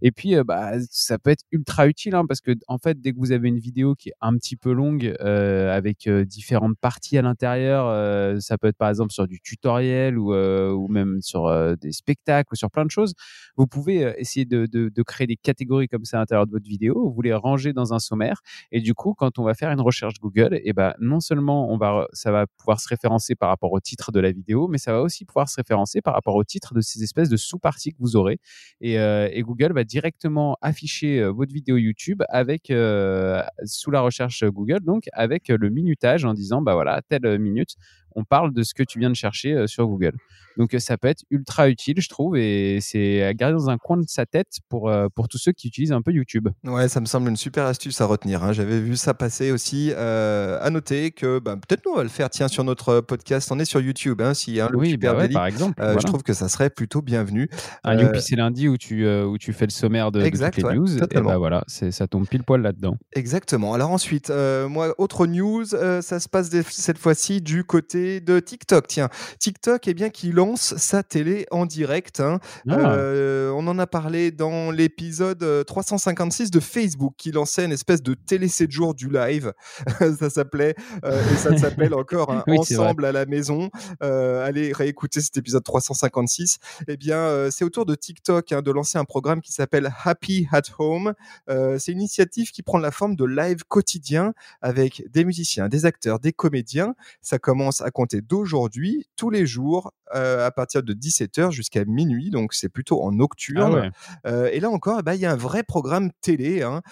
Et 0.00 0.12
puis 0.12 0.34
bah, 0.44 0.72
ça 0.90 1.18
peut 1.18 1.30
être 1.30 1.44
ultra 1.52 1.86
utile 1.86 2.14
hein, 2.14 2.24
parce 2.26 2.40
que 2.40 2.52
en 2.68 2.78
fait, 2.78 3.00
dès 3.00 3.12
que 3.12 3.18
vous 3.18 3.32
avez 3.32 3.48
une 3.48 3.58
vidéo 3.58 3.94
qui 3.94 4.08
est 4.08 4.14
un 4.20 4.34
petit 4.36 4.56
peu 4.56 4.72
longue 4.72 5.14
avec 5.20 6.08
différentes 6.08 6.78
parties 6.80 7.18
à 7.18 7.22
l'intérieur, 7.22 8.40
ça 8.40 8.56
peut 8.56 8.68
être 8.68 8.78
par 8.78 8.88
exemple 8.88 9.12
sur 9.12 9.26
du 9.26 9.40
tutoriel 9.40 10.18
ou, 10.18 10.88
même 10.88 11.20
sur 11.20 11.48
des 11.74 11.92
spectacles 11.92 12.52
ou 12.52 12.56
sur 12.56 12.70
plein 12.70 12.84
de 12.84 12.90
choses. 12.90 13.14
Vous 13.56 13.66
pouvez 13.66 14.04
euh, 14.04 14.12
essayer 14.18 14.44
de, 14.44 15.02
créer 15.02 15.26
des 15.26 15.36
catégories 15.36 15.88
comme 15.88 16.04
ça 16.04 16.18
à 16.18 16.20
l'intérieur 16.20 16.46
de 16.46 16.52
votre 16.52 16.68
vidéo. 16.68 17.10
Vous 17.10 17.22
les 17.22 17.34
rangez 17.34 17.72
dans 17.72 17.94
un 17.94 17.98
sommaire 17.98 18.40
et 18.70 18.80
du 18.80 18.94
coup, 18.94 19.14
quand 19.14 19.38
on 19.38 19.44
va 19.44 19.54
faire 19.54 19.70
une 19.70 19.80
recherche 19.80 20.14
Google, 20.20 20.60
et 20.62 20.72
ben 20.72 20.94
non 21.00 21.20
seulement 21.20 21.70
on 21.72 21.78
va, 21.78 22.06
ça 22.12 22.30
va 22.30 22.46
pouvoir 22.46 22.80
se 22.80 22.88
référencer 22.88 23.34
par 23.34 23.48
rapport 23.48 23.72
au 23.72 23.80
titre 23.80 24.12
de 24.12 24.20
la 24.20 24.30
vidéo, 24.30 24.68
mais 24.68 24.78
ça 24.78 24.92
va 24.92 25.00
aussi 25.00 25.24
pouvoir 25.24 25.48
se 25.48 25.56
référencer 25.56 26.02
par 26.02 26.14
rapport 26.14 26.34
au 26.34 26.44
titre 26.44 26.74
de 26.74 26.80
ces 26.80 27.02
espèces 27.02 27.28
de 27.28 27.36
sous-parties 27.36 27.92
que 27.92 27.98
vous 27.98 28.16
aurez. 28.16 28.38
Et, 28.80 28.98
euh, 28.98 29.28
Google 29.46 29.72
va 29.72 29.84
directement 29.84 30.56
afficher 30.60 31.20
euh, 31.20 31.30
votre 31.30 31.52
vidéo 31.52 31.76
YouTube 31.76 32.22
avec 32.28 32.70
euh, 32.70 33.42
sous 33.64 33.90
la 33.90 34.00
recherche 34.00 34.44
Google, 34.44 34.80
donc 34.80 35.04
avec 35.12 35.50
euh, 35.50 35.56
le 35.58 35.70
minutage 35.70 36.24
en 36.24 36.34
disant 36.34 36.62
bah 36.62 36.74
voilà 36.74 37.00
telle 37.08 37.38
minute, 37.38 37.76
on 38.16 38.24
parle 38.24 38.52
de 38.52 38.62
ce 38.62 38.74
que 38.74 38.82
tu 38.82 38.98
viens 38.98 39.10
de 39.10 39.14
chercher 39.14 39.52
euh, 39.52 39.66
sur 39.66 39.86
Google. 39.86 40.12
Donc 40.56 40.72
euh, 40.74 40.78
ça 40.78 40.96
peut 40.96 41.08
être 41.08 41.22
ultra 41.30 41.68
utile, 41.68 42.00
je 42.00 42.08
trouve, 42.08 42.36
et 42.36 42.78
c'est 42.80 43.22
à 43.22 43.34
garder 43.34 43.52
dans 43.58 43.68
un 43.68 43.76
coin 43.76 43.98
de 43.98 44.04
sa 44.08 44.24
tête 44.24 44.58
pour 44.70 44.88
euh, 44.88 45.08
pour 45.14 45.28
tous 45.28 45.36
ceux 45.38 45.52
qui 45.52 45.68
utilisent 45.68 45.92
un 45.92 46.00
peu 46.00 46.12
YouTube. 46.12 46.48
Ouais, 46.64 46.88
ça 46.88 47.00
me 47.00 47.06
semble 47.06 47.28
une 47.28 47.36
super 47.36 47.66
astuce 47.66 48.00
à 48.00 48.06
retenir. 48.06 48.42
hein. 48.42 48.52
J'avais 48.52 48.80
vu 48.80 48.96
ça 48.96 49.12
passer 49.12 49.50
aussi. 49.50 49.92
Euh, 49.94 50.58
à 50.62 50.70
noter 50.70 51.10
que 51.10 51.38
bah, 51.38 51.56
peut-être 51.56 51.84
nous 51.84 51.92
on 51.92 51.96
va 51.96 52.02
le 52.02 52.08
faire. 52.08 52.30
Tiens, 52.30 52.48
sur 52.48 52.64
notre 52.64 53.00
podcast, 53.00 53.52
on 53.52 53.58
est 53.58 53.66
sur 53.66 53.80
YouTube. 53.82 54.22
Hein, 54.22 54.32
si 54.32 54.58
hein, 54.58 54.68
le 54.72 54.78
oui, 54.78 54.90
super 54.90 55.12
bah 55.14 55.20
ouais, 55.20 55.28
par 55.28 55.46
exemple. 55.46 55.74
Euh, 55.80 55.92
voilà. 55.92 56.00
Je 56.00 56.06
trouve 56.06 56.22
que 56.22 56.32
ça 56.32 56.48
serait 56.48 56.70
plutôt 56.70 57.02
bienvenu. 57.02 57.50
Un 57.84 57.98
Euh, 57.98 58.02
Youpi, 58.04 58.22
c'est 58.22 58.36
lundi 58.36 58.68
où 58.68 58.78
tu, 58.78 59.06
où 59.06 59.36
tu 59.36 59.52
fais 59.52 59.66
le 59.66 59.70
sommaire 59.70 60.10
de, 60.10 60.22
toutes 60.26 60.56
les 60.56 60.64
ouais, 60.64 60.74
news. 60.74 60.96
Et 60.96 61.00
totalement. 61.00 61.30
bah 61.30 61.38
voilà, 61.38 61.64
ça 61.66 62.06
tombe 62.06 62.26
pile 62.26 62.44
poil 62.44 62.62
là-dedans. 62.62 62.96
Exactement. 63.14 63.74
Alors 63.74 63.90
ensuite, 63.90 64.32
moi, 64.68 64.94
autre 64.96 65.26
news, 65.26 65.64
ça 65.66 66.18
se 66.18 66.28
passe 66.28 66.50
cette 66.70 66.98
fois-ci 66.98 67.42
du 67.42 67.64
côté 67.64 68.05
de 68.20 68.40
TikTok. 68.40 68.86
Tiens, 68.86 69.08
TikTok, 69.38 69.88
eh 69.88 69.94
bien, 69.94 70.10
qui 70.10 70.32
lance 70.32 70.76
sa 70.76 71.02
télé 71.02 71.46
en 71.50 71.66
direct. 71.66 72.20
hein. 72.20 72.38
Ah. 72.68 72.92
Euh, 72.94 73.50
on 73.54 73.66
en 73.66 73.78
a 73.78 73.86
parlé 73.86 74.30
dans 74.30 74.70
l'épisode 74.70 75.42
euh, 75.42 75.64
356 75.64 76.50
de 76.50 76.60
Facebook, 76.60 77.14
qui 77.16 77.32
lançait 77.32 77.64
une 77.64 77.72
espèce 77.72 78.02
de 78.02 78.14
télé 78.14 78.48
7 78.48 78.70
jours 78.70 78.94
du 78.94 79.08
live. 79.10 79.52
ça 80.18 80.30
s'appelait, 80.30 80.74
euh, 81.04 81.22
et 81.32 81.36
ça 81.36 81.56
s'appelle 81.56 81.94
encore 81.94 82.32
hein, 82.32 82.44
Oui. 82.46 82.58
Ensemble 82.58 83.04
à 83.04 83.12
la 83.12 83.26
maison. 83.26 83.70
Euh, 84.02 84.44
allez 84.46 84.72
réécouter 84.72 85.20
cet 85.20 85.36
épisode 85.36 85.64
356. 85.64 86.58
Eh 86.88 86.96
bien, 86.96 87.16
euh, 87.18 87.50
c'est 87.50 87.64
autour 87.64 87.86
de 87.86 87.94
TikTok 87.94 88.52
hein, 88.52 88.62
de 88.62 88.70
lancer 88.70 88.98
un 88.98 89.04
programme 89.04 89.40
qui 89.40 89.52
s'appelle 89.52 89.92
Happy 90.04 90.46
at 90.52 90.62
Home. 90.78 91.14
Euh, 91.50 91.78
c'est 91.78 91.92
une 91.92 91.98
initiative 92.00 92.50
qui 92.50 92.62
prend 92.62 92.78
la 92.78 92.90
forme 92.90 93.16
de 93.16 93.24
live 93.24 93.64
quotidien 93.68 94.32
avec 94.62 95.04
des 95.10 95.24
musiciens, 95.24 95.68
des 95.68 95.84
acteurs, 95.86 96.18
des 96.20 96.32
comédiens. 96.32 96.94
Ça 97.20 97.38
commence 97.38 97.80
à 97.80 97.90
compter 97.96 98.20
d'aujourd'hui, 98.20 99.06
tous 99.16 99.30
les 99.30 99.46
jours, 99.46 99.90
euh, 100.14 100.46
à 100.46 100.50
partir 100.50 100.82
de 100.82 100.92
17h 100.92 101.50
jusqu'à 101.50 101.86
minuit, 101.86 102.28
donc 102.28 102.52
c'est 102.52 102.68
plutôt 102.68 103.02
en 103.02 103.10
nocturne. 103.10 103.90
Ah 104.24 104.50
et 104.52 104.60
là 104.60 104.68
encore, 104.68 105.02
bah, 105.02 105.14
il 105.14 105.20
y 105.22 105.26
a 105.26 105.32
un 105.32 105.36
vrai 105.36 105.62
programme 105.62 106.10
télé 106.20 106.62
hein, 106.62 106.82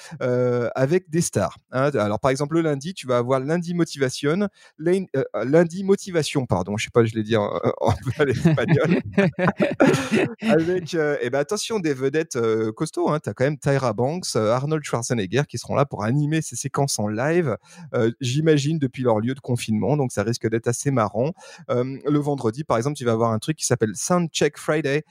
avec 0.75 1.11
des 1.11 1.20
stars. 1.20 1.58
Hein. 1.73 1.90
Alors 1.94 2.20
par 2.20 2.30
exemple 2.30 2.54
le 2.54 2.62
lundi, 2.62 2.94
tu 2.94 3.06
vas 3.06 3.18
avoir 3.18 3.38
lundi 3.38 3.75
motivation, 3.75 4.49
lundi 4.78 5.84
motivation, 5.84 6.46
pardon, 6.46 6.78
je 6.78 6.84
sais 6.84 6.90
pas, 6.90 7.04
je 7.04 7.14
l'ai 7.14 7.23
dit 7.23 7.37
en, 7.37 7.50
en 7.80 7.92
espagnol. 8.26 9.02
avec, 10.40 10.94
et 10.94 11.28
ben 11.28 11.38
attention 11.38 11.80
des 11.80 11.92
vedettes 11.92 12.38
costauds. 12.73 13.11
Hein. 13.11 13.20
Tu 13.23 13.28
as 13.28 13.34
quand 13.34 13.44
même 13.44 13.58
Tyra 13.58 13.92
Banks, 13.92 14.37
Arnold 14.37 14.82
Schwarzenegger 14.82 15.42
qui 15.46 15.58
seront 15.58 15.75
là 15.75 15.84
pour 15.84 16.02
animer 16.02 16.40
ces 16.40 16.56
séquences 16.56 16.99
en 16.99 17.08
live. 17.08 17.58
J'imagine 18.23 18.78
depuis 18.78 19.02
leur 19.02 19.20
lieu 19.20 19.34
de 19.34 19.40
confinement, 19.40 19.99
donc 19.99 20.11
ça 20.11 20.23
risque 20.23 20.49
d'être 20.49 20.66
assez 20.66 20.83
marrant. 20.90 21.32
le 21.68 22.18
vendredi, 22.18 22.64
par 22.64 22.76
exemple, 22.76 22.96
tu 22.96 23.04
vas 23.04 23.12
avoir 23.12 23.32
un 23.32 23.38
truc 23.38 23.56
qui 23.56 23.66
s'appelle 23.66 23.92
Soundcheck 23.94 24.58
Friday, 24.58 25.04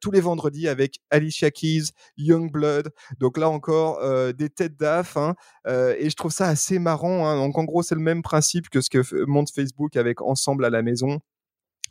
tous 0.00 0.10
les 0.10 0.20
vendredis 0.20 0.68
avec 0.68 1.00
Alicia 1.10 1.50
Keys, 1.50 1.90
Youngblood. 2.16 2.90
Donc 3.18 3.38
là 3.38 3.48
encore, 3.48 4.00
des 4.34 4.50
têtes 4.50 4.76
d'af. 4.76 5.16
Hein, 5.16 5.34
et 5.66 6.08
je 6.10 6.16
trouve 6.16 6.32
ça 6.32 6.46
assez 6.46 6.78
marrant. 6.78 7.26
Hein. 7.26 7.36
Donc 7.36 7.58
en 7.58 7.64
gros, 7.64 7.82
c'est 7.82 7.94
le 7.94 8.00
même 8.00 8.22
principe 8.22 8.68
que 8.68 8.80
ce 8.80 8.90
que 8.90 9.24
montre 9.26 9.52
Facebook 9.54 9.96
avec 9.96 10.20
Ensemble 10.22 10.64
à 10.64 10.70
la 10.70 10.82
maison 10.82 11.20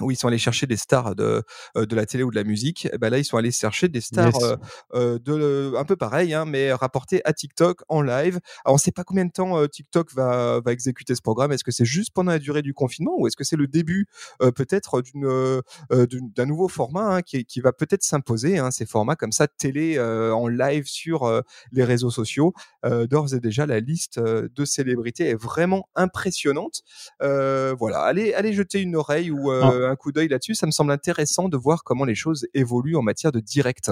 où 0.01 0.11
ils 0.11 0.15
sont 0.15 0.27
allés 0.27 0.37
chercher 0.37 0.67
des 0.67 0.77
stars 0.77 1.15
de, 1.15 1.43
de 1.75 1.95
la 1.95 2.05
télé 2.05 2.23
ou 2.23 2.31
de 2.31 2.35
la 2.35 2.43
musique, 2.43 2.87
et 2.91 2.97
ben 2.97 3.09
là 3.09 3.17
ils 3.17 3.25
sont 3.25 3.37
allés 3.37 3.51
chercher 3.51 3.87
des 3.87 4.01
stars 4.01 4.57
de 4.93 5.75
un 5.75 5.85
peu 5.85 5.95
pareil, 5.95 6.33
hein, 6.33 6.45
mais 6.45 6.73
rapportés 6.73 7.21
à 7.25 7.33
TikTok 7.33 7.81
en 7.89 8.01
live. 8.01 8.39
Alors 8.63 8.73
on 8.73 8.75
ne 8.75 8.79
sait 8.79 8.91
pas 8.91 9.03
combien 9.03 9.25
de 9.25 9.31
temps 9.31 9.65
TikTok 9.67 10.13
va, 10.13 10.59
va 10.63 10.71
exécuter 10.71 11.15
ce 11.15 11.21
programme. 11.21 11.51
Est-ce 11.51 11.63
que 11.63 11.71
c'est 11.71 11.85
juste 11.85 12.11
pendant 12.13 12.31
la 12.31 12.39
durée 12.39 12.61
du 12.61 12.73
confinement 12.73 13.13
ou 13.17 13.27
est-ce 13.27 13.37
que 13.37 13.43
c'est 13.43 13.55
le 13.55 13.67
début 13.67 14.07
peut-être 14.39 15.01
d'une 15.01 15.61
d'un 15.89 16.45
nouveau 16.45 16.67
format 16.67 17.15
hein, 17.15 17.21
qui, 17.21 17.45
qui, 17.45 17.61
va 17.61 17.71
peut-être 17.73 18.03
s'imposer, 18.03 18.57
hein, 18.57 18.71
ces 18.71 18.85
formats 18.85 19.15
comme 19.15 19.31
ça 19.31 19.47
télé 19.47 19.99
en 19.99 20.47
live 20.47 20.85
sur 20.87 21.43
les 21.71 21.83
réseaux 21.83 22.11
sociaux? 22.11 22.53
D'ores 22.83 23.33
et 23.33 23.39
déjà 23.39 23.65
la 23.65 23.79
liste 23.79 24.19
de 24.19 24.65
célébrités 24.65 25.29
est 25.29 25.41
vraiment 25.41 25.87
impressionnante. 25.95 26.83
voilà, 27.19 28.01
allez 28.01 28.33
allez 28.33 28.53
jeter 28.53 28.81
une 28.81 28.95
oreille 28.95 29.31
ou 29.31 29.51
un 29.85 29.95
coup 29.95 30.11
d'œil 30.11 30.27
là-dessus. 30.27 30.55
Ça 30.55 30.65
me 30.65 30.71
semble 30.71 30.91
intéressant 30.91 31.49
de 31.49 31.57
voir 31.57 31.83
comment 31.83 32.05
les 32.05 32.15
choses 32.15 32.47
évoluent 32.53 32.97
en 32.97 33.01
matière 33.01 33.31
de 33.31 33.39
direct. 33.39 33.91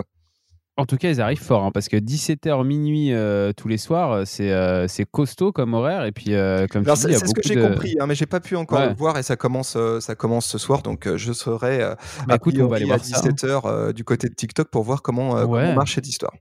En 0.76 0.88
tout 0.88 0.98
cas, 0.98 1.10
ils 1.10 1.22
arrivent 1.22 1.42
fort, 1.42 1.64
hein, 1.64 1.72
parce 1.72 1.88
que 1.88 1.98
17h 1.98 2.66
minuit 2.66 3.14
euh, 3.14 3.54
tous 3.56 3.68
les 3.68 3.78
soirs, 3.78 4.12
euh, 4.12 4.24
euh, 4.40 4.88
c'est 4.88 5.06
costaud 5.06 5.52
comme 5.52 5.76
horaire. 5.76 6.06
Et 6.06 6.12
puis, 6.12 6.32
comme 6.72 6.84
tu 6.84 6.92
dis, 6.92 7.00
c'est 7.00 7.28
ce 7.28 7.34
que 7.34 7.44
j'ai 7.44 7.62
compris, 7.62 7.96
hein, 8.00 8.08
mais 8.08 8.16
j'ai 8.16 8.26
pas 8.26 8.40
pu 8.40 8.56
encore 8.56 8.88
le 8.88 8.96
voir 8.96 9.18
et 9.20 9.24
ça 9.24 9.36
commence, 9.36 9.78
ça 10.00 10.16
commence 10.16 10.48
ce 10.48 10.58
soir, 10.58 10.82
donc 10.82 11.16
je 11.16 11.32
serai 11.32 11.80
bah, 12.28 12.36
écoute, 12.36 12.56
on 12.60 12.68
va 12.68 12.78
aller 12.78 12.86
voir 12.86 13.00
à 13.00 13.02
17h 13.02 13.68
hein. 13.68 13.92
du 13.92 14.04
côté 14.04 14.30
de 14.30 14.34
TikTok 14.34 14.70
pour 14.70 14.84
voir 14.84 15.04
comment, 15.04 15.36
comment 15.42 15.74
marche 15.76 15.96
cette 15.96 16.08
histoire. 16.08 16.34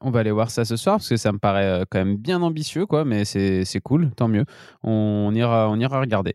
On 0.00 0.10
va 0.10 0.20
aller 0.20 0.30
voir 0.30 0.50
ça 0.50 0.64
ce 0.64 0.76
soir 0.76 0.96
parce 0.96 1.08
que 1.08 1.16
ça 1.16 1.32
me 1.32 1.38
paraît 1.38 1.84
quand 1.90 1.98
même 1.98 2.16
bien 2.16 2.42
ambitieux, 2.42 2.86
quoi. 2.86 3.04
Mais 3.04 3.24
c'est 3.24 3.80
cool, 3.82 4.10
tant 4.16 4.28
mieux. 4.28 4.44
On 4.82 5.32
ira, 5.34 5.68
on 5.70 5.78
ira 5.78 6.00
regarder. 6.00 6.34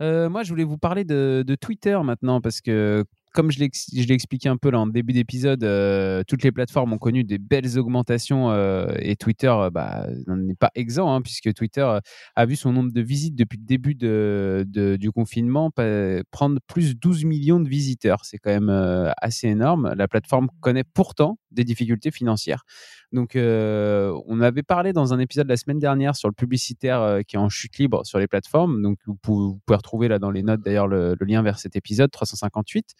moi, 0.00 0.42
je 0.42 0.48
voulais 0.48 0.64
vous 0.64 0.78
parler 0.78 1.04
de, 1.04 1.56
Twitter 1.60 1.98
maintenant 2.02 2.40
parce 2.40 2.60
que 2.60 3.04
comme 3.32 3.50
je 3.50 3.58
l'ai 3.58 4.14
expliqué 4.14 4.48
un 4.48 4.56
peu 4.56 4.70
là 4.70 4.80
en 4.80 4.86
début 4.86 5.12
d'épisode, 5.12 5.62
euh, 5.62 6.22
toutes 6.26 6.42
les 6.42 6.52
plateformes 6.52 6.92
ont 6.92 6.98
connu 6.98 7.24
des 7.24 7.38
belles 7.38 7.78
augmentations 7.78 8.50
euh, 8.50 8.92
et 8.98 9.16
Twitter 9.16 9.48
euh, 9.48 9.70
bah, 9.70 10.06
n'en 10.26 10.48
est 10.48 10.58
pas 10.58 10.70
exempt, 10.74 11.14
hein, 11.14 11.22
puisque 11.22 11.52
Twitter 11.54 11.98
a 12.34 12.46
vu 12.46 12.56
son 12.56 12.72
nombre 12.72 12.92
de 12.92 13.00
visites 13.00 13.36
depuis 13.36 13.58
le 13.58 13.64
début 13.64 13.94
de, 13.94 14.66
du 14.98 15.12
confinement 15.12 15.70
prendre 16.30 16.58
plus 16.66 16.96
12 16.96 17.24
millions 17.24 17.60
de 17.60 17.68
visiteurs. 17.68 18.24
C'est 18.24 18.38
quand 18.38 18.50
même 18.50 19.12
assez 19.20 19.48
énorme. 19.48 19.94
La 19.96 20.08
plateforme 20.08 20.48
connaît 20.60 20.84
pourtant 20.84 21.38
des 21.50 21.64
difficultés 21.64 22.10
financières. 22.10 22.64
Donc, 23.12 23.32
on 23.36 24.40
avait 24.40 24.62
parlé 24.62 24.92
dans 24.92 25.12
un 25.12 25.18
épisode 25.18 25.48
la 25.48 25.56
semaine 25.56 25.78
dernière 25.78 26.16
sur 26.16 26.28
le 26.28 26.34
publicitaire 26.34 27.20
qui 27.26 27.36
est 27.36 27.38
en 27.38 27.48
chute 27.48 27.78
libre 27.78 28.04
sur 28.04 28.18
les 28.18 28.26
plateformes. 28.26 28.82
Donc, 28.82 28.98
vous 29.06 29.14
pouvez, 29.14 29.58
retrouver 29.68 30.08
là 30.08 30.18
dans 30.18 30.30
les 30.30 30.42
notes 30.42 30.60
d'ailleurs 30.60 30.86
le, 30.86 31.16
le, 31.18 31.26
lien 31.26 31.42
vers 31.42 31.58
cet 31.58 31.76
épisode 31.76 32.10
358. 32.10 32.94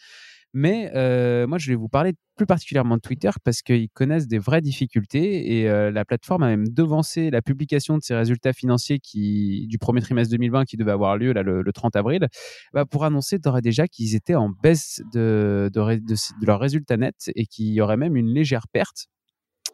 Mais 0.52 0.90
euh, 0.94 1.46
moi, 1.46 1.58
je 1.58 1.70
vais 1.70 1.76
vous 1.76 1.88
parler 1.88 2.14
plus 2.36 2.46
particulièrement 2.46 2.96
de 2.96 3.00
Twitter 3.00 3.30
parce 3.44 3.62
qu'ils 3.62 3.88
connaissent 3.90 4.26
des 4.26 4.38
vraies 4.38 4.62
difficultés 4.62 5.58
et 5.58 5.68
euh, 5.68 5.90
la 5.90 6.04
plateforme 6.04 6.42
a 6.42 6.48
même 6.48 6.68
devancé 6.68 7.30
la 7.30 7.42
publication 7.42 7.98
de 7.98 8.02
ses 8.02 8.14
résultats 8.14 8.52
financiers 8.52 8.98
qui, 8.98 9.66
du 9.68 9.78
premier 9.78 10.00
trimestre 10.00 10.32
2020 10.32 10.64
qui 10.64 10.76
devait 10.76 10.90
avoir 10.92 11.16
lieu 11.16 11.32
là, 11.32 11.42
le, 11.42 11.64
30 11.72 11.94
avril. 11.96 12.26
Bah, 12.72 12.84
pour 12.84 13.04
annoncer 13.04 13.38
d'ores 13.38 13.60
déjà 13.60 13.86
qu'ils 13.86 14.16
étaient 14.16 14.34
en 14.34 14.48
baisse 14.48 15.02
de, 15.12 15.70
de, 15.72 15.80
de, 15.80 16.14
de 16.14 16.46
leurs 16.46 16.60
résultats 16.60 16.96
nets 16.96 17.30
et 17.34 17.46
qu'il 17.46 17.66
y 17.66 17.80
aurait 17.80 17.96
même 17.96 18.16
une 18.16 18.32
légère 18.34 18.66
perte 18.72 19.08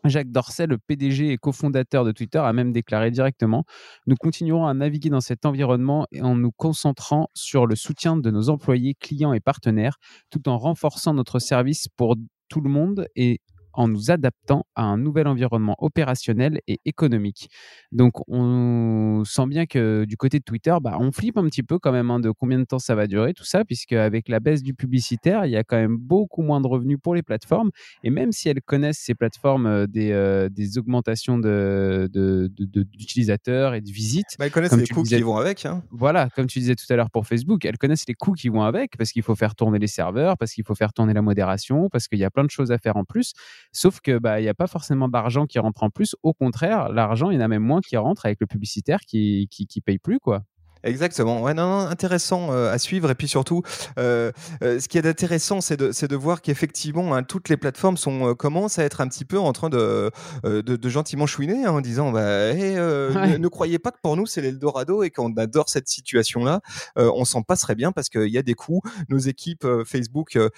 Jacques 0.08 0.30
Dorset, 0.30 0.66
le 0.66 0.78
PDG 0.78 1.32
et 1.32 1.36
cofondateur 1.36 2.04
de 2.04 2.12
Twitter, 2.12 2.38
a 2.38 2.52
même 2.52 2.72
déclaré 2.72 3.10
directement 3.10 3.64
Nous 4.06 4.16
continuerons 4.16 4.66
à 4.66 4.74
naviguer 4.74 5.10
dans 5.10 5.20
cet 5.20 5.46
environnement 5.46 6.06
en 6.20 6.36
nous 6.36 6.52
concentrant 6.52 7.28
sur 7.34 7.66
le 7.66 7.76
soutien 7.76 8.16
de 8.16 8.30
nos 8.30 8.48
employés, 8.48 8.94
clients 8.94 9.32
et 9.32 9.40
partenaires, 9.40 9.98
tout 10.30 10.48
en 10.48 10.58
renforçant 10.58 11.14
notre 11.14 11.38
service 11.38 11.88
pour 11.96 12.16
tout 12.48 12.60
le 12.60 12.70
monde 12.70 13.06
et 13.16 13.40
en 13.76 13.88
nous 13.88 14.10
adaptant 14.10 14.66
à 14.74 14.82
un 14.82 14.98
nouvel 14.98 15.28
environnement 15.28 15.76
opérationnel 15.78 16.60
et 16.66 16.80
économique. 16.84 17.48
Donc, 17.92 18.14
on 18.28 19.22
sent 19.24 19.46
bien 19.46 19.66
que 19.66 20.04
du 20.04 20.16
côté 20.16 20.38
de 20.38 20.44
Twitter, 20.44 20.74
bah, 20.82 20.96
on 20.98 21.12
flippe 21.12 21.36
un 21.36 21.44
petit 21.44 21.62
peu 21.62 21.78
quand 21.78 21.92
même 21.92 22.10
hein, 22.10 22.18
de 22.20 22.30
combien 22.30 22.58
de 22.58 22.64
temps 22.64 22.78
ça 22.78 22.94
va 22.94 23.06
durer, 23.06 23.34
tout 23.34 23.44
ça, 23.44 23.64
puisque 23.64 23.92
avec 23.92 24.28
la 24.28 24.40
baisse 24.40 24.62
du 24.62 24.74
publicitaire, 24.74 25.44
il 25.46 25.52
y 25.52 25.56
a 25.56 25.64
quand 25.64 25.76
même 25.76 25.96
beaucoup 25.96 26.42
moins 26.42 26.60
de 26.60 26.66
revenus 26.66 26.98
pour 27.02 27.14
les 27.14 27.22
plateformes. 27.22 27.70
Et 28.02 28.10
même 28.10 28.32
si 28.32 28.48
elles 28.48 28.62
connaissent 28.62 28.98
ces 28.98 29.14
plateformes 29.14 29.66
euh, 29.66 29.86
des, 29.86 30.12
euh, 30.12 30.48
des 30.48 30.78
augmentations 30.78 31.38
d'utilisateurs 31.38 33.70
de, 33.70 33.76
de, 33.76 33.78
et 33.78 33.82
de 33.82 33.90
visites, 33.90 34.36
bah, 34.38 34.46
elles 34.46 34.52
connaissent 34.52 34.76
les 34.76 34.86
coûts 34.86 35.02
qui 35.02 35.20
vont 35.20 35.36
avec. 35.36 35.66
Hein. 35.66 35.82
Voilà, 35.90 36.28
comme 36.34 36.46
tu 36.46 36.58
disais 36.58 36.74
tout 36.74 36.90
à 36.90 36.96
l'heure 36.96 37.10
pour 37.10 37.26
Facebook, 37.26 37.64
elles 37.64 37.78
connaissent 37.78 38.06
les 38.08 38.14
coûts 38.14 38.32
qui 38.32 38.48
vont 38.48 38.62
avec, 38.62 38.96
parce 38.96 39.12
qu'il 39.12 39.22
faut 39.22 39.34
faire 39.34 39.54
tourner 39.54 39.78
les 39.78 39.86
serveurs, 39.86 40.38
parce 40.38 40.52
qu'il 40.52 40.64
faut 40.64 40.74
faire 40.74 40.92
tourner 40.92 41.12
la 41.12 41.22
modération, 41.22 41.88
parce 41.90 42.08
qu'il 42.08 42.18
y 42.18 42.24
a 42.24 42.30
plein 42.30 42.44
de 42.44 42.50
choses 42.50 42.72
à 42.72 42.78
faire 42.78 42.96
en 42.96 43.04
plus. 43.04 43.34
Sauf 43.76 44.00
que 44.00 44.18
bah 44.18 44.40
il 44.40 44.44
n'y 44.44 44.48
a 44.48 44.54
pas 44.54 44.66
forcément 44.66 45.06
d'argent 45.06 45.46
qui 45.46 45.58
rentre 45.58 45.82
en 45.82 45.90
plus. 45.90 46.16
Au 46.22 46.32
contraire, 46.32 46.88
l'argent, 46.88 47.30
il 47.30 47.34
y 47.34 47.38
en 47.38 47.42
a 47.42 47.48
même 47.48 47.62
moins 47.62 47.82
qui 47.82 47.98
rentre 47.98 48.24
avec 48.24 48.40
le 48.40 48.46
publicitaire 48.46 49.00
qui, 49.00 49.48
qui, 49.50 49.66
qui 49.66 49.82
paye 49.82 49.98
plus 49.98 50.18
quoi. 50.18 50.44
Exactement. 50.86 51.42
Ouais, 51.42 51.52
non, 51.52 51.66
non 51.66 51.86
intéressant 51.88 52.52
euh, 52.52 52.72
à 52.72 52.78
suivre. 52.78 53.10
Et 53.10 53.14
puis 53.16 53.26
surtout, 53.26 53.62
euh, 53.98 54.30
euh, 54.62 54.78
ce 54.78 54.86
qui 54.86 54.98
est 54.98 55.06
intéressant, 55.06 55.60
c'est 55.60 55.76
de, 55.76 55.90
de, 56.06 56.16
voir 56.16 56.42
qu'effectivement, 56.42 57.14
hein, 57.14 57.24
toutes 57.24 57.48
les 57.48 57.56
plateformes 57.56 57.96
sont, 57.96 58.34
commencent 58.36 58.78
à 58.78 58.84
être 58.84 59.00
un 59.00 59.08
petit 59.08 59.24
peu 59.24 59.38
en 59.38 59.52
train 59.52 59.68
de, 59.68 60.12
de, 60.44 60.60
de 60.60 60.88
gentiment 60.88 61.26
chouiner 61.26 61.64
hein, 61.64 61.72
en 61.72 61.80
disant 61.80 62.12
bah, 62.12 62.50
hey, 62.50 62.76
ne, 62.76 63.48
croyez 63.48 63.80
pas 63.80 63.90
que 63.90 63.98
pour 64.00 64.16
nous, 64.16 64.26
c'est 64.26 64.40
l'Eldorado 64.40 65.02
et 65.02 65.10
qu'on 65.10 65.34
adore 65.34 65.68
cette 65.68 65.88
situation-là. 65.88 66.60
on 66.96 67.24
s'en 67.24 67.42
passerait 67.42 67.74
bien 67.74 67.90
parce 67.90 68.08
qu'il 68.08 68.28
y 68.28 68.38
a 68.38 68.42
des 68.42 68.54
coûts. 68.54 68.80
Nos 69.08 69.18
équipes, 69.18 69.66
Facebook 69.84 70.36
a, 70.36 70.50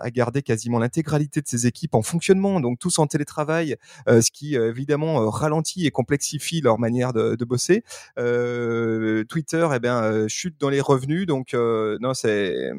a, 0.00 0.10
gardé 0.10 0.42
quasiment 0.42 0.80
l'intégralité 0.80 1.40
de 1.40 1.46
ses 1.46 1.66
équipes 1.66 1.94
en 1.94 2.02
fonctionnement, 2.02 2.60
donc 2.60 2.78
tous 2.80 2.98
en 2.98 3.06
télétravail, 3.06 3.76
ce 4.08 4.30
qui 4.32 4.56
évidemment 4.56 5.30
ralentit 5.30 5.86
et 5.86 5.90
complexifie 5.90 6.60
leur 6.60 6.78
manière 6.78 7.12
de, 7.12 7.36
de 7.36 7.44
bosser. 7.44 7.84
Twitter 8.16 9.68
eh 9.76 9.88
euh, 10.02 10.28
chute 10.28 10.58
dans 10.60 10.70
les 10.70 10.80
revenus. 10.80 11.26
Donc, 11.26 11.54
non, 11.54 12.14
c'est 12.14 12.72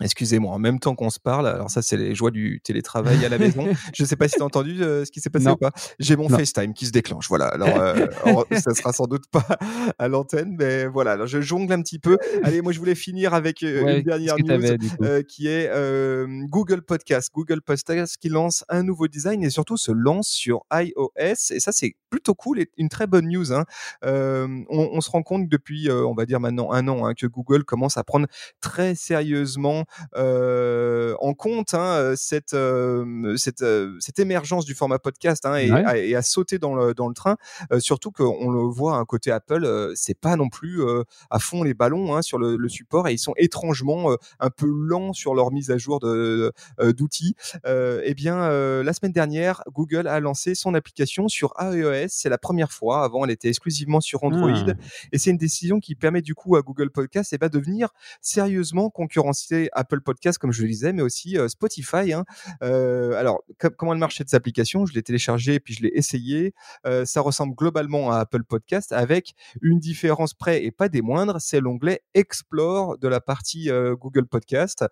Excusez-moi, 0.00 0.52
en 0.52 0.58
même 0.58 0.78
temps 0.78 0.94
qu'on 0.94 1.10
se 1.10 1.18
parle, 1.18 1.48
alors 1.48 1.70
ça 1.70 1.82
c'est 1.82 1.96
les 1.96 2.14
joies 2.14 2.30
du 2.30 2.60
télétravail 2.62 3.24
à 3.24 3.28
la 3.28 3.38
maison. 3.38 3.66
Je 3.94 4.02
ne 4.02 4.08
sais 4.08 4.16
pas 4.16 4.28
si 4.28 4.36
tu 4.36 4.42
as 4.42 4.44
entendu 4.44 4.82
euh, 4.82 5.04
ce 5.04 5.10
qui 5.10 5.20
s'est 5.20 5.30
passé 5.30 5.48
ou 5.48 5.56
pas. 5.56 5.72
J'ai 5.98 6.16
mon 6.16 6.28
FaceTime 6.28 6.72
qui 6.72 6.86
se 6.86 6.92
déclenche. 6.92 7.28
Voilà. 7.28 7.46
Alors, 7.46 7.68
euh, 8.26 8.56
ça 8.58 8.74
sera 8.74 8.92
sans 8.92 9.06
doute 9.06 9.24
pas 9.30 9.46
à 9.98 10.08
l'antenne, 10.08 10.56
mais 10.58 10.86
voilà. 10.86 11.12
Alors 11.12 11.26
je 11.26 11.40
jongle 11.40 11.72
un 11.72 11.82
petit 11.82 11.98
peu. 11.98 12.16
Allez, 12.44 12.62
moi 12.62 12.72
je 12.72 12.78
voulais 12.78 12.94
finir 12.94 13.34
avec 13.34 13.62
euh, 13.62 13.96
une 13.96 14.02
dernière 14.02 14.36
news 14.38 15.22
qui 15.28 15.48
est 15.48 15.70
Google 16.48 16.82
Podcast. 16.82 17.30
Google 17.34 17.60
Podcast 17.60 18.16
qui 18.20 18.28
lance 18.28 18.64
un 18.68 18.82
nouveau 18.82 19.08
design 19.08 19.42
et 19.42 19.50
surtout 19.50 19.76
se 19.76 19.90
lance 19.90 20.28
sur 20.28 20.60
iOS. 20.72 21.10
Et 21.50 21.60
ça 21.60 21.72
c'est 21.72 21.94
plutôt 22.10 22.34
cool 22.34 22.60
et 22.60 22.70
une 22.76 22.88
très 22.88 23.06
bonne 23.06 23.28
news. 23.28 23.52
Hein. 23.52 23.64
On, 24.02 24.66
on, 24.70 25.00
se 25.00 25.10
rend 25.10 25.22
compte 25.22 25.48
depuis, 25.48 25.90
on 25.90 26.14
va 26.14 26.24
dire 26.24 26.40
maintenant 26.40 26.72
un 26.72 26.86
an, 26.88 27.06
hein, 27.06 27.14
que 27.14 27.26
Google 27.26 27.64
commence 27.64 27.96
à 27.96 28.04
prendre 28.04 28.26
très 28.60 28.94
sérieusement 28.94 29.84
euh, 30.16 31.14
en 31.20 31.34
compte 31.34 31.74
hein, 31.74 32.14
cette, 32.16 32.56
cette, 33.36 33.64
cette, 34.00 34.18
émergence 34.18 34.64
du 34.64 34.74
format 34.74 34.98
podcast 34.98 35.46
hein, 35.46 35.56
et, 35.56 36.14
à, 36.14 36.22
sauter 36.22 36.58
dans 36.58 36.74
le, 36.74 36.94
dans 36.94 37.08
le 37.08 37.14
train. 37.14 37.36
surtout 37.78 38.10
qu'on 38.10 38.50
le 38.50 38.62
voit, 38.62 38.96
un 38.96 39.04
côté 39.04 39.30
Apple, 39.30 39.92
c'est 39.94 40.18
pas 40.18 40.36
non 40.36 40.48
plus 40.48 40.82
à 41.30 41.38
fond 41.38 41.62
les 41.62 41.74
ballons 41.74 42.16
hein, 42.16 42.22
sur 42.22 42.38
le, 42.38 42.68
support 42.68 43.08
et 43.08 43.14
ils 43.14 43.18
sont 43.18 43.32
étrangement 43.38 44.14
un 44.40 44.50
peu 44.50 44.66
lents 44.66 45.12
sur 45.14 45.34
leur 45.34 45.50
mise 45.52 45.70
à 45.70 45.78
jour 45.78 46.00
d'outils. 46.00 47.34
eh 47.64 48.14
bien, 48.14 48.82
la 48.82 48.92
semaine 48.92 49.12
dernière, 49.12 49.62
Google 49.72 50.06
a 50.06 50.20
lancé 50.20 50.54
son 50.54 50.74
application 50.74 51.28
sur 51.28 51.54
iOS. 51.60 52.08
C'est 52.08 52.28
la 52.28 52.38
première 52.38 52.72
fois. 52.72 53.04
Avant, 53.04 53.24
elle 53.24 53.30
était 53.30 53.48
exclusivement 53.48 54.00
sur 54.00 54.24
Android. 54.24 54.50
Ah. 54.68 54.72
Et 55.12 55.18
c'est 55.18 55.30
une 55.30 55.36
décision 55.36 55.80
qui 55.80 55.94
permet 55.94 56.22
du 56.22 56.34
coup 56.34 56.56
à 56.56 56.62
Google 56.62 56.90
Podcast 56.90 57.32
et 57.32 57.36
eh 57.36 57.38
ben, 57.38 57.48
de 57.48 57.58
venir 57.58 57.90
sérieusement 58.20 58.90
concurrencer 58.90 59.68
Apple 59.78 60.00
Podcast, 60.00 60.38
comme 60.38 60.52
je 60.52 60.62
le 60.62 60.68
disais, 60.68 60.92
mais 60.92 61.02
aussi 61.02 61.36
Spotify. 61.48 62.12
Hein. 62.12 62.24
alors, 62.60 63.42
comment 63.76 63.92
elle 63.92 63.98
marche 63.98 64.18
cette 64.18 64.34
application? 64.34 64.86
Je 64.86 64.94
l'ai 64.94 65.02
téléchargée 65.02 65.54
et 65.54 65.60
puis 65.60 65.74
je 65.74 65.82
l'ai 65.82 65.92
essayé. 65.94 66.54
ça 67.04 67.20
ressemble 67.20 67.54
globalement 67.54 68.10
à 68.10 68.18
Apple 68.18 68.44
Podcast 68.44 68.92
avec 68.92 69.34
une 69.62 69.78
différence 69.78 70.34
près 70.34 70.64
et 70.64 70.70
pas 70.70 70.88
des 70.88 71.02
moindres, 71.02 71.36
c'est 71.40 71.60
l'onglet 71.60 72.02
Explore 72.14 72.98
de 72.98 73.08
la 73.08 73.20
partie 73.20 73.70
Google 73.98 74.26
Podcast 74.26 74.84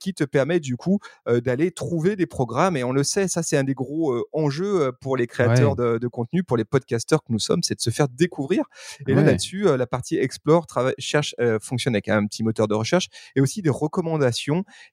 qui 0.00 0.14
te 0.14 0.24
permet 0.24 0.60
du 0.60 0.76
coup 0.76 0.98
d'aller 1.26 1.70
trouver 1.70 2.16
des 2.16 2.26
programmes. 2.26 2.76
Et 2.76 2.84
on 2.84 2.92
le 2.92 3.02
sait, 3.02 3.28
ça 3.28 3.42
c'est 3.42 3.56
un 3.56 3.64
des 3.64 3.74
gros 3.74 4.24
enjeux 4.32 4.92
pour 5.00 5.16
les 5.16 5.26
créateurs 5.26 5.76
de, 5.76 6.08
contenu, 6.08 6.42
pour 6.42 6.56
les 6.56 6.64
podcasteurs 6.64 7.22
que 7.22 7.32
nous 7.32 7.38
sommes, 7.38 7.62
c'est 7.62 7.74
de 7.74 7.80
se 7.80 7.90
faire 7.90 8.08
découvrir. 8.08 8.64
Et 9.06 9.14
là, 9.14 9.22
là-dessus, 9.22 9.64
la 9.64 9.86
partie 9.86 10.16
Explore 10.18 10.66
cherche, 10.98 11.34
fonctionne 11.60 11.94
avec 11.94 12.08
un 12.08 12.26
petit 12.26 12.42
moteur 12.42 12.68
de 12.68 12.74
recherche 12.74 13.08
et 13.36 13.40
aussi 13.40 13.62
des 13.62 13.70
recommandations 13.70 14.27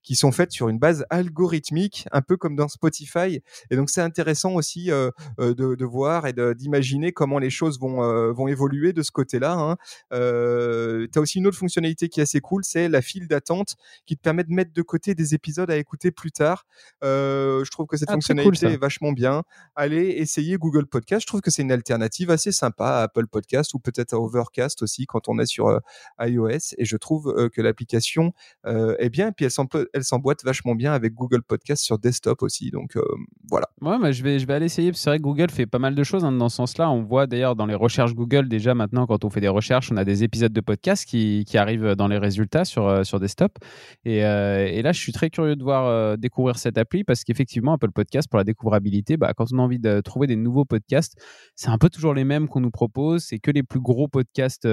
qui 0.03 0.15
sont 0.15 0.31
faites 0.31 0.51
sur 0.51 0.69
une 0.69 0.79
base 0.79 1.05
algorithmique, 1.09 2.07
un 2.11 2.21
peu 2.21 2.37
comme 2.37 2.55
dans 2.55 2.67
Spotify. 2.67 3.41
Et 3.69 3.75
donc, 3.75 3.89
c'est 3.89 4.01
intéressant 4.01 4.53
aussi 4.53 4.87
de, 4.87 5.85
voir 5.85 6.27
et 6.27 6.33
d'imaginer 6.55 7.11
comment 7.11 7.39
les 7.39 7.49
choses 7.49 7.79
vont, 7.79 8.33
vont 8.33 8.47
évoluer 8.47 8.93
de 8.93 9.01
ce 9.01 9.11
côté-là. 9.11 9.53
Hein. 9.53 9.77
tu 10.11 11.19
as 11.19 11.21
aussi 11.21 11.39
une 11.39 11.47
autre 11.47 11.57
fonctionnalité 11.57 12.09
qui 12.09 12.19
est 12.19 12.23
assez 12.23 12.41
cool, 12.41 12.63
c'est 12.65 12.89
la 12.89 13.01
file 13.01 13.27
d'attente 13.27 13.75
qui 14.05 14.15
te 14.15 14.21
permet 14.21 14.43
de 14.43 14.51
mettre 14.51 14.73
de 14.73 14.81
côté 14.81 15.15
des 15.15 15.33
épisodes 15.33 15.69
à 15.69 15.77
écouter 15.77 16.11
plus 16.11 16.31
tard. 16.31 16.65
je 17.01 17.69
trouve 17.69 17.87
que 17.87 17.97
cette 17.97 18.09
ah, 18.09 18.13
fonctionnalité 18.13 18.67
est 18.67 18.77
vachement 18.77 19.11
bien. 19.11 19.43
Allez 19.75 20.09
essayer 20.09 20.57
Google 20.57 20.85
Podcast. 20.85 21.21
Je 21.21 21.27
trouve 21.27 21.41
que 21.41 21.51
c'est 21.51 21.61
une 21.61 21.71
alternative 21.71 22.31
assez 22.31 22.51
sympa 22.51 22.85
à 22.85 23.01
Apple 23.03 23.27
Podcast 23.27 23.73
ou 23.73 23.79
peut-être 23.79 24.13
à 24.13 24.19
Overcast 24.19 24.81
aussi 24.81 25.05
quand 25.05 25.27
on 25.27 25.39
est 25.39 25.45
sur 25.45 25.79
iOS. 26.19 26.75
Et 26.77 26.85
je 26.85 26.97
trouve 26.97 27.49
que 27.53 27.61
l'application 27.61 28.33
est 28.65 29.09
bien. 29.09 29.14
Et 29.23 29.31
puis 29.31 29.45
elle 29.45 30.03
s'emboîte 30.03 30.43
vachement 30.43 30.75
bien 30.75 30.93
avec 30.93 31.13
Google 31.13 31.41
Podcast 31.41 31.83
sur 31.83 31.99
desktop 31.99 32.41
aussi. 32.41 32.71
Donc 32.71 32.97
voilà. 33.49 33.67
Ouais, 33.81 33.97
mais 33.99 34.13
je 34.13 34.23
vais, 34.23 34.39
je 34.39 34.47
vais 34.47 34.53
aller 34.53 34.65
essayer. 34.65 34.91
C'est 34.93 35.09
vrai 35.09 35.17
que 35.17 35.23
Google 35.23 35.49
fait 35.49 35.65
pas 35.65 35.79
mal 35.79 35.95
de 35.95 36.03
choses 36.03 36.23
hein, 36.23 36.31
dans 36.31 36.49
ce 36.49 36.57
sens-là. 36.57 36.89
On 36.89 37.03
voit 37.03 37.27
d'ailleurs 37.27 37.55
dans 37.55 37.65
les 37.65 37.75
recherches 37.75 38.13
Google 38.13 38.47
déjà 38.47 38.73
maintenant 38.73 39.05
quand 39.05 39.25
on 39.25 39.29
fait 39.29 39.41
des 39.41 39.47
recherches, 39.47 39.91
on 39.91 39.97
a 39.97 40.05
des 40.05 40.23
épisodes 40.23 40.53
de 40.53 40.61
podcast 40.61 41.05
qui, 41.05 41.43
qui 41.45 41.57
arrivent 41.57 41.95
dans 41.95 42.07
les 42.07 42.17
résultats 42.17 42.65
sur, 42.65 43.05
sur 43.05 43.19
desktop. 43.19 43.57
Et, 44.05 44.17
et, 44.17 44.81
là, 44.81 44.91
je 44.91 44.99
suis 44.99 45.11
très 45.11 45.29
curieux 45.29 45.55
de 45.55 45.63
voir 45.63 46.17
découvrir 46.17 46.57
cette 46.57 46.77
appli 46.77 47.03
parce 47.03 47.23
qu'effectivement, 47.23 47.73
Apple 47.73 47.91
Podcast 47.91 48.29
pour 48.29 48.37
la 48.37 48.43
découvrabilité, 48.43 49.17
bah, 49.17 49.33
quand 49.35 49.45
on 49.53 49.59
a 49.59 49.61
envie 49.61 49.79
de 49.79 50.01
trouver 50.01 50.27
des 50.27 50.35
nouveaux 50.35 50.65
podcasts, 50.65 51.15
c'est 51.55 51.69
un 51.69 51.77
peu 51.77 51.89
toujours 51.89 52.13
les 52.13 52.23
mêmes 52.23 52.47
qu'on 52.47 52.61
nous 52.61 52.71
propose. 52.71 53.23
C'est 53.23 53.39
que 53.39 53.51
les 53.51 53.63
plus 53.63 53.79
gros 53.79 54.07
podcasts 54.07 54.67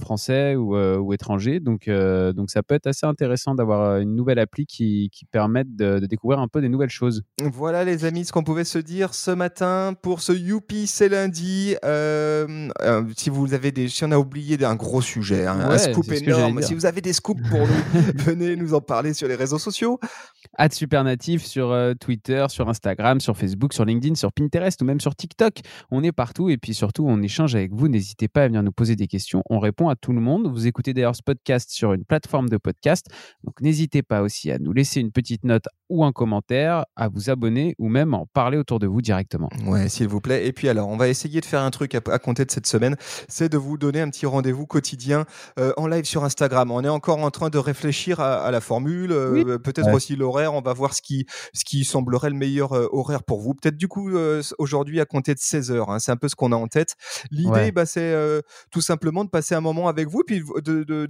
français 0.00 0.56
ou, 0.56 0.76
ou, 0.76 1.12
étrangers. 1.12 1.60
Donc, 1.60 1.88
donc 1.88 2.50
ça 2.50 2.62
peut 2.62 2.74
être 2.74 2.86
assez 2.86 3.06
intéressant 3.06 3.54
d'avoir 3.54 3.77
une 3.78 4.14
nouvelle 4.14 4.38
appli 4.38 4.66
qui, 4.66 5.10
qui 5.12 5.24
permette 5.24 5.74
de, 5.76 5.98
de, 5.98 6.06
découvrir 6.06 6.38
un 6.40 6.48
peu 6.48 6.60
des 6.60 6.68
nouvelles 6.68 6.90
choses. 6.90 7.22
Voilà 7.42 7.84
les 7.84 8.04
amis, 8.04 8.24
ce 8.24 8.32
qu'on 8.32 8.44
pouvait 8.44 8.64
se 8.64 8.78
dire 8.78 9.14
ce 9.14 9.30
matin 9.30 9.94
pour 10.00 10.20
ce 10.20 10.32
Youpi, 10.32 10.86
c'est 10.86 11.08
lundi. 11.08 11.76
Euh, 11.84 12.68
si 13.16 13.30
vous 13.30 13.54
avez 13.54 13.72
des, 13.72 13.88
si 13.88 14.04
on 14.04 14.12
a 14.12 14.18
oublié 14.18 14.62
un 14.64 14.74
gros 14.74 15.02
sujet, 15.02 15.46
hein, 15.46 15.58
un 15.70 15.78
scoop 15.78 16.10
énorme, 16.12 16.62
si 16.62 16.74
vous 16.74 16.86
avez 16.86 17.00
des 17.00 17.12
scoops 17.12 17.42
pour 17.48 17.60
nous, 17.60 18.02
venez 18.16 18.56
nous 18.56 18.74
en 18.74 18.80
parler 18.80 19.14
sur 19.14 19.28
les 19.28 19.34
réseaux 19.34 19.58
sociaux. 19.58 19.98
At 20.56 20.70
Supernatif 20.70 21.44
sur 21.44 21.76
Twitter, 22.00 22.46
sur 22.48 22.68
Instagram, 22.68 23.20
sur 23.20 23.36
Facebook, 23.36 23.72
sur 23.72 23.84
LinkedIn, 23.84 24.14
sur 24.14 24.32
Pinterest 24.32 24.80
ou 24.82 24.84
même 24.84 25.00
sur 25.00 25.14
TikTok. 25.14 25.60
On 25.90 26.02
est 26.02 26.12
partout 26.12 26.50
et 26.50 26.56
puis 26.56 26.74
surtout 26.74 27.06
on 27.06 27.22
échange 27.22 27.54
avec 27.54 27.72
vous. 27.72 27.88
N'hésitez 27.88 28.28
pas 28.28 28.44
à 28.44 28.46
venir 28.48 28.62
nous 28.62 28.72
poser 28.72 28.96
des 28.96 29.06
questions. 29.06 29.42
On 29.48 29.58
répond 29.58 29.88
à 29.88 29.96
tout 29.96 30.12
le 30.12 30.20
monde. 30.20 30.46
Vous 30.46 30.66
écoutez 30.66 30.94
d'ailleurs 30.94 31.16
ce 31.16 31.22
podcast 31.22 31.70
sur 31.70 31.92
une 31.92 32.04
plateforme 32.04 32.48
de 32.48 32.56
podcast. 32.56 33.06
Donc 33.44 33.60
n'hésitez 33.68 34.02
pas 34.02 34.22
aussi 34.22 34.50
à 34.50 34.58
nous 34.58 34.72
laisser 34.72 34.98
une 34.98 35.12
petite 35.12 35.44
note 35.44 35.66
ou 35.90 36.04
un 36.04 36.12
commentaire, 36.12 36.86
à 36.96 37.08
vous 37.08 37.28
abonner 37.28 37.74
ou 37.78 37.88
même 37.88 38.14
en 38.14 38.26
parler 38.26 38.56
autour 38.56 38.78
de 38.78 38.86
vous 38.86 39.02
directement. 39.02 39.50
Ouais, 39.66 39.88
s'il 39.88 40.08
vous 40.08 40.20
plaît. 40.20 40.46
Et 40.46 40.52
puis 40.52 40.68
alors, 40.68 40.88
on 40.88 40.96
va 40.96 41.08
essayer 41.08 41.40
de 41.40 41.44
faire 41.44 41.62
un 41.62 41.70
truc 41.70 41.94
à, 41.94 42.00
compter 42.18 42.44
de 42.44 42.50
cette 42.50 42.66
semaine, 42.66 42.96
c'est 43.28 43.50
de 43.50 43.58
vous 43.58 43.76
donner 43.78 44.00
un 44.00 44.08
petit 44.08 44.26
rendez-vous 44.26 44.66
quotidien 44.66 45.24
euh, 45.58 45.72
en 45.76 45.86
live 45.86 46.04
sur 46.04 46.24
Instagram. 46.24 46.70
On 46.70 46.82
est 46.82 46.88
encore 46.88 47.18
en 47.18 47.30
train 47.30 47.50
de 47.50 47.58
réfléchir 47.58 48.20
à, 48.20 48.50
la 48.50 48.60
formule, 48.60 49.12
euh, 49.12 49.58
peut-être 49.58 49.92
aussi 49.92 50.16
l'horaire. 50.16 50.54
On 50.54 50.62
va 50.62 50.72
voir 50.72 50.94
ce 50.94 51.02
qui, 51.02 51.26
ce 51.52 51.64
qui 51.64 51.84
semblerait 51.84 52.30
le 52.30 52.36
meilleur 52.36 52.72
euh, 52.72 52.86
horaire 52.92 53.22
pour 53.22 53.40
vous. 53.40 53.54
Peut-être 53.54 53.76
du 53.76 53.88
coup 53.88 54.10
aujourd'hui 54.58 55.00
à 55.00 55.04
compter 55.04 55.34
de 55.34 55.40
16 55.40 55.70
heures. 55.70 55.90
Hein. 55.90 55.98
c'est 55.98 56.12
un 56.12 56.16
peu 56.16 56.28
ce 56.28 56.36
qu'on 56.36 56.52
a 56.52 56.56
en 56.56 56.68
tête. 56.68 56.94
L'idée, 57.30 57.72
bah, 57.72 57.86
c'est 57.86 58.14
tout 58.70 58.80
simplement 58.80 59.24
de 59.24 59.30
passer 59.30 59.54
un 59.54 59.60
moment 59.60 59.88
avec 59.88 60.08
vous 60.08 60.20
et 60.20 60.24
puis 60.24 60.42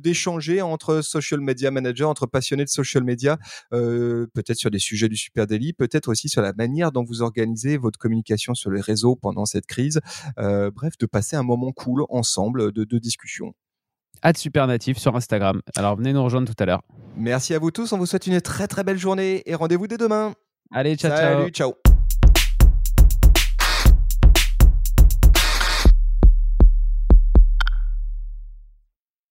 d'échanger 0.00 0.56
de, 0.56 0.62
entre 0.62 1.02
social 1.02 1.40
media 1.40 1.70
managers, 1.70 2.04
entre 2.04 2.26
de 2.56 2.70
social 2.70 3.04
media, 3.04 3.38
peut-être 3.70 4.56
sur 4.56 4.70
des 4.70 4.78
sujets 4.78 5.08
du 5.08 5.16
Super 5.16 5.46
Daily, 5.46 5.72
peut-être 5.72 6.08
aussi 6.08 6.28
sur 6.28 6.42
la 6.42 6.52
manière 6.52 6.92
dont 6.92 7.04
vous 7.04 7.22
organisez 7.22 7.76
votre 7.76 7.98
communication 7.98 8.54
sur 8.54 8.70
les 8.70 8.80
réseaux 8.80 9.16
pendant 9.16 9.44
cette 9.44 9.66
crise. 9.66 10.00
Euh, 10.38 10.70
bref, 10.70 10.96
de 10.98 11.06
passer 11.06 11.37
un 11.37 11.42
moment 11.42 11.72
cool 11.72 12.04
ensemble 12.08 12.72
de, 12.72 12.84
de 12.84 12.98
discussion. 12.98 13.54
Ad 14.22 14.37
Supernatif 14.37 14.98
sur 14.98 15.14
Instagram. 15.14 15.61
Alors 15.76 15.96
venez 15.96 16.12
nous 16.12 16.24
rejoindre 16.24 16.52
tout 16.52 16.61
à 16.62 16.66
l'heure. 16.66 16.82
Merci 17.16 17.54
à 17.54 17.58
vous 17.58 17.70
tous, 17.70 17.92
on 17.92 17.98
vous 17.98 18.06
souhaite 18.06 18.26
une 18.26 18.40
très 18.40 18.66
très 18.66 18.84
belle 18.84 18.98
journée 18.98 19.42
et 19.46 19.54
rendez-vous 19.54 19.87
dès 19.87 19.96
demain. 19.96 20.34
Allez, 20.72 20.96
ciao, 20.96 21.16
Salut, 21.16 21.50
ciao. 21.50 21.74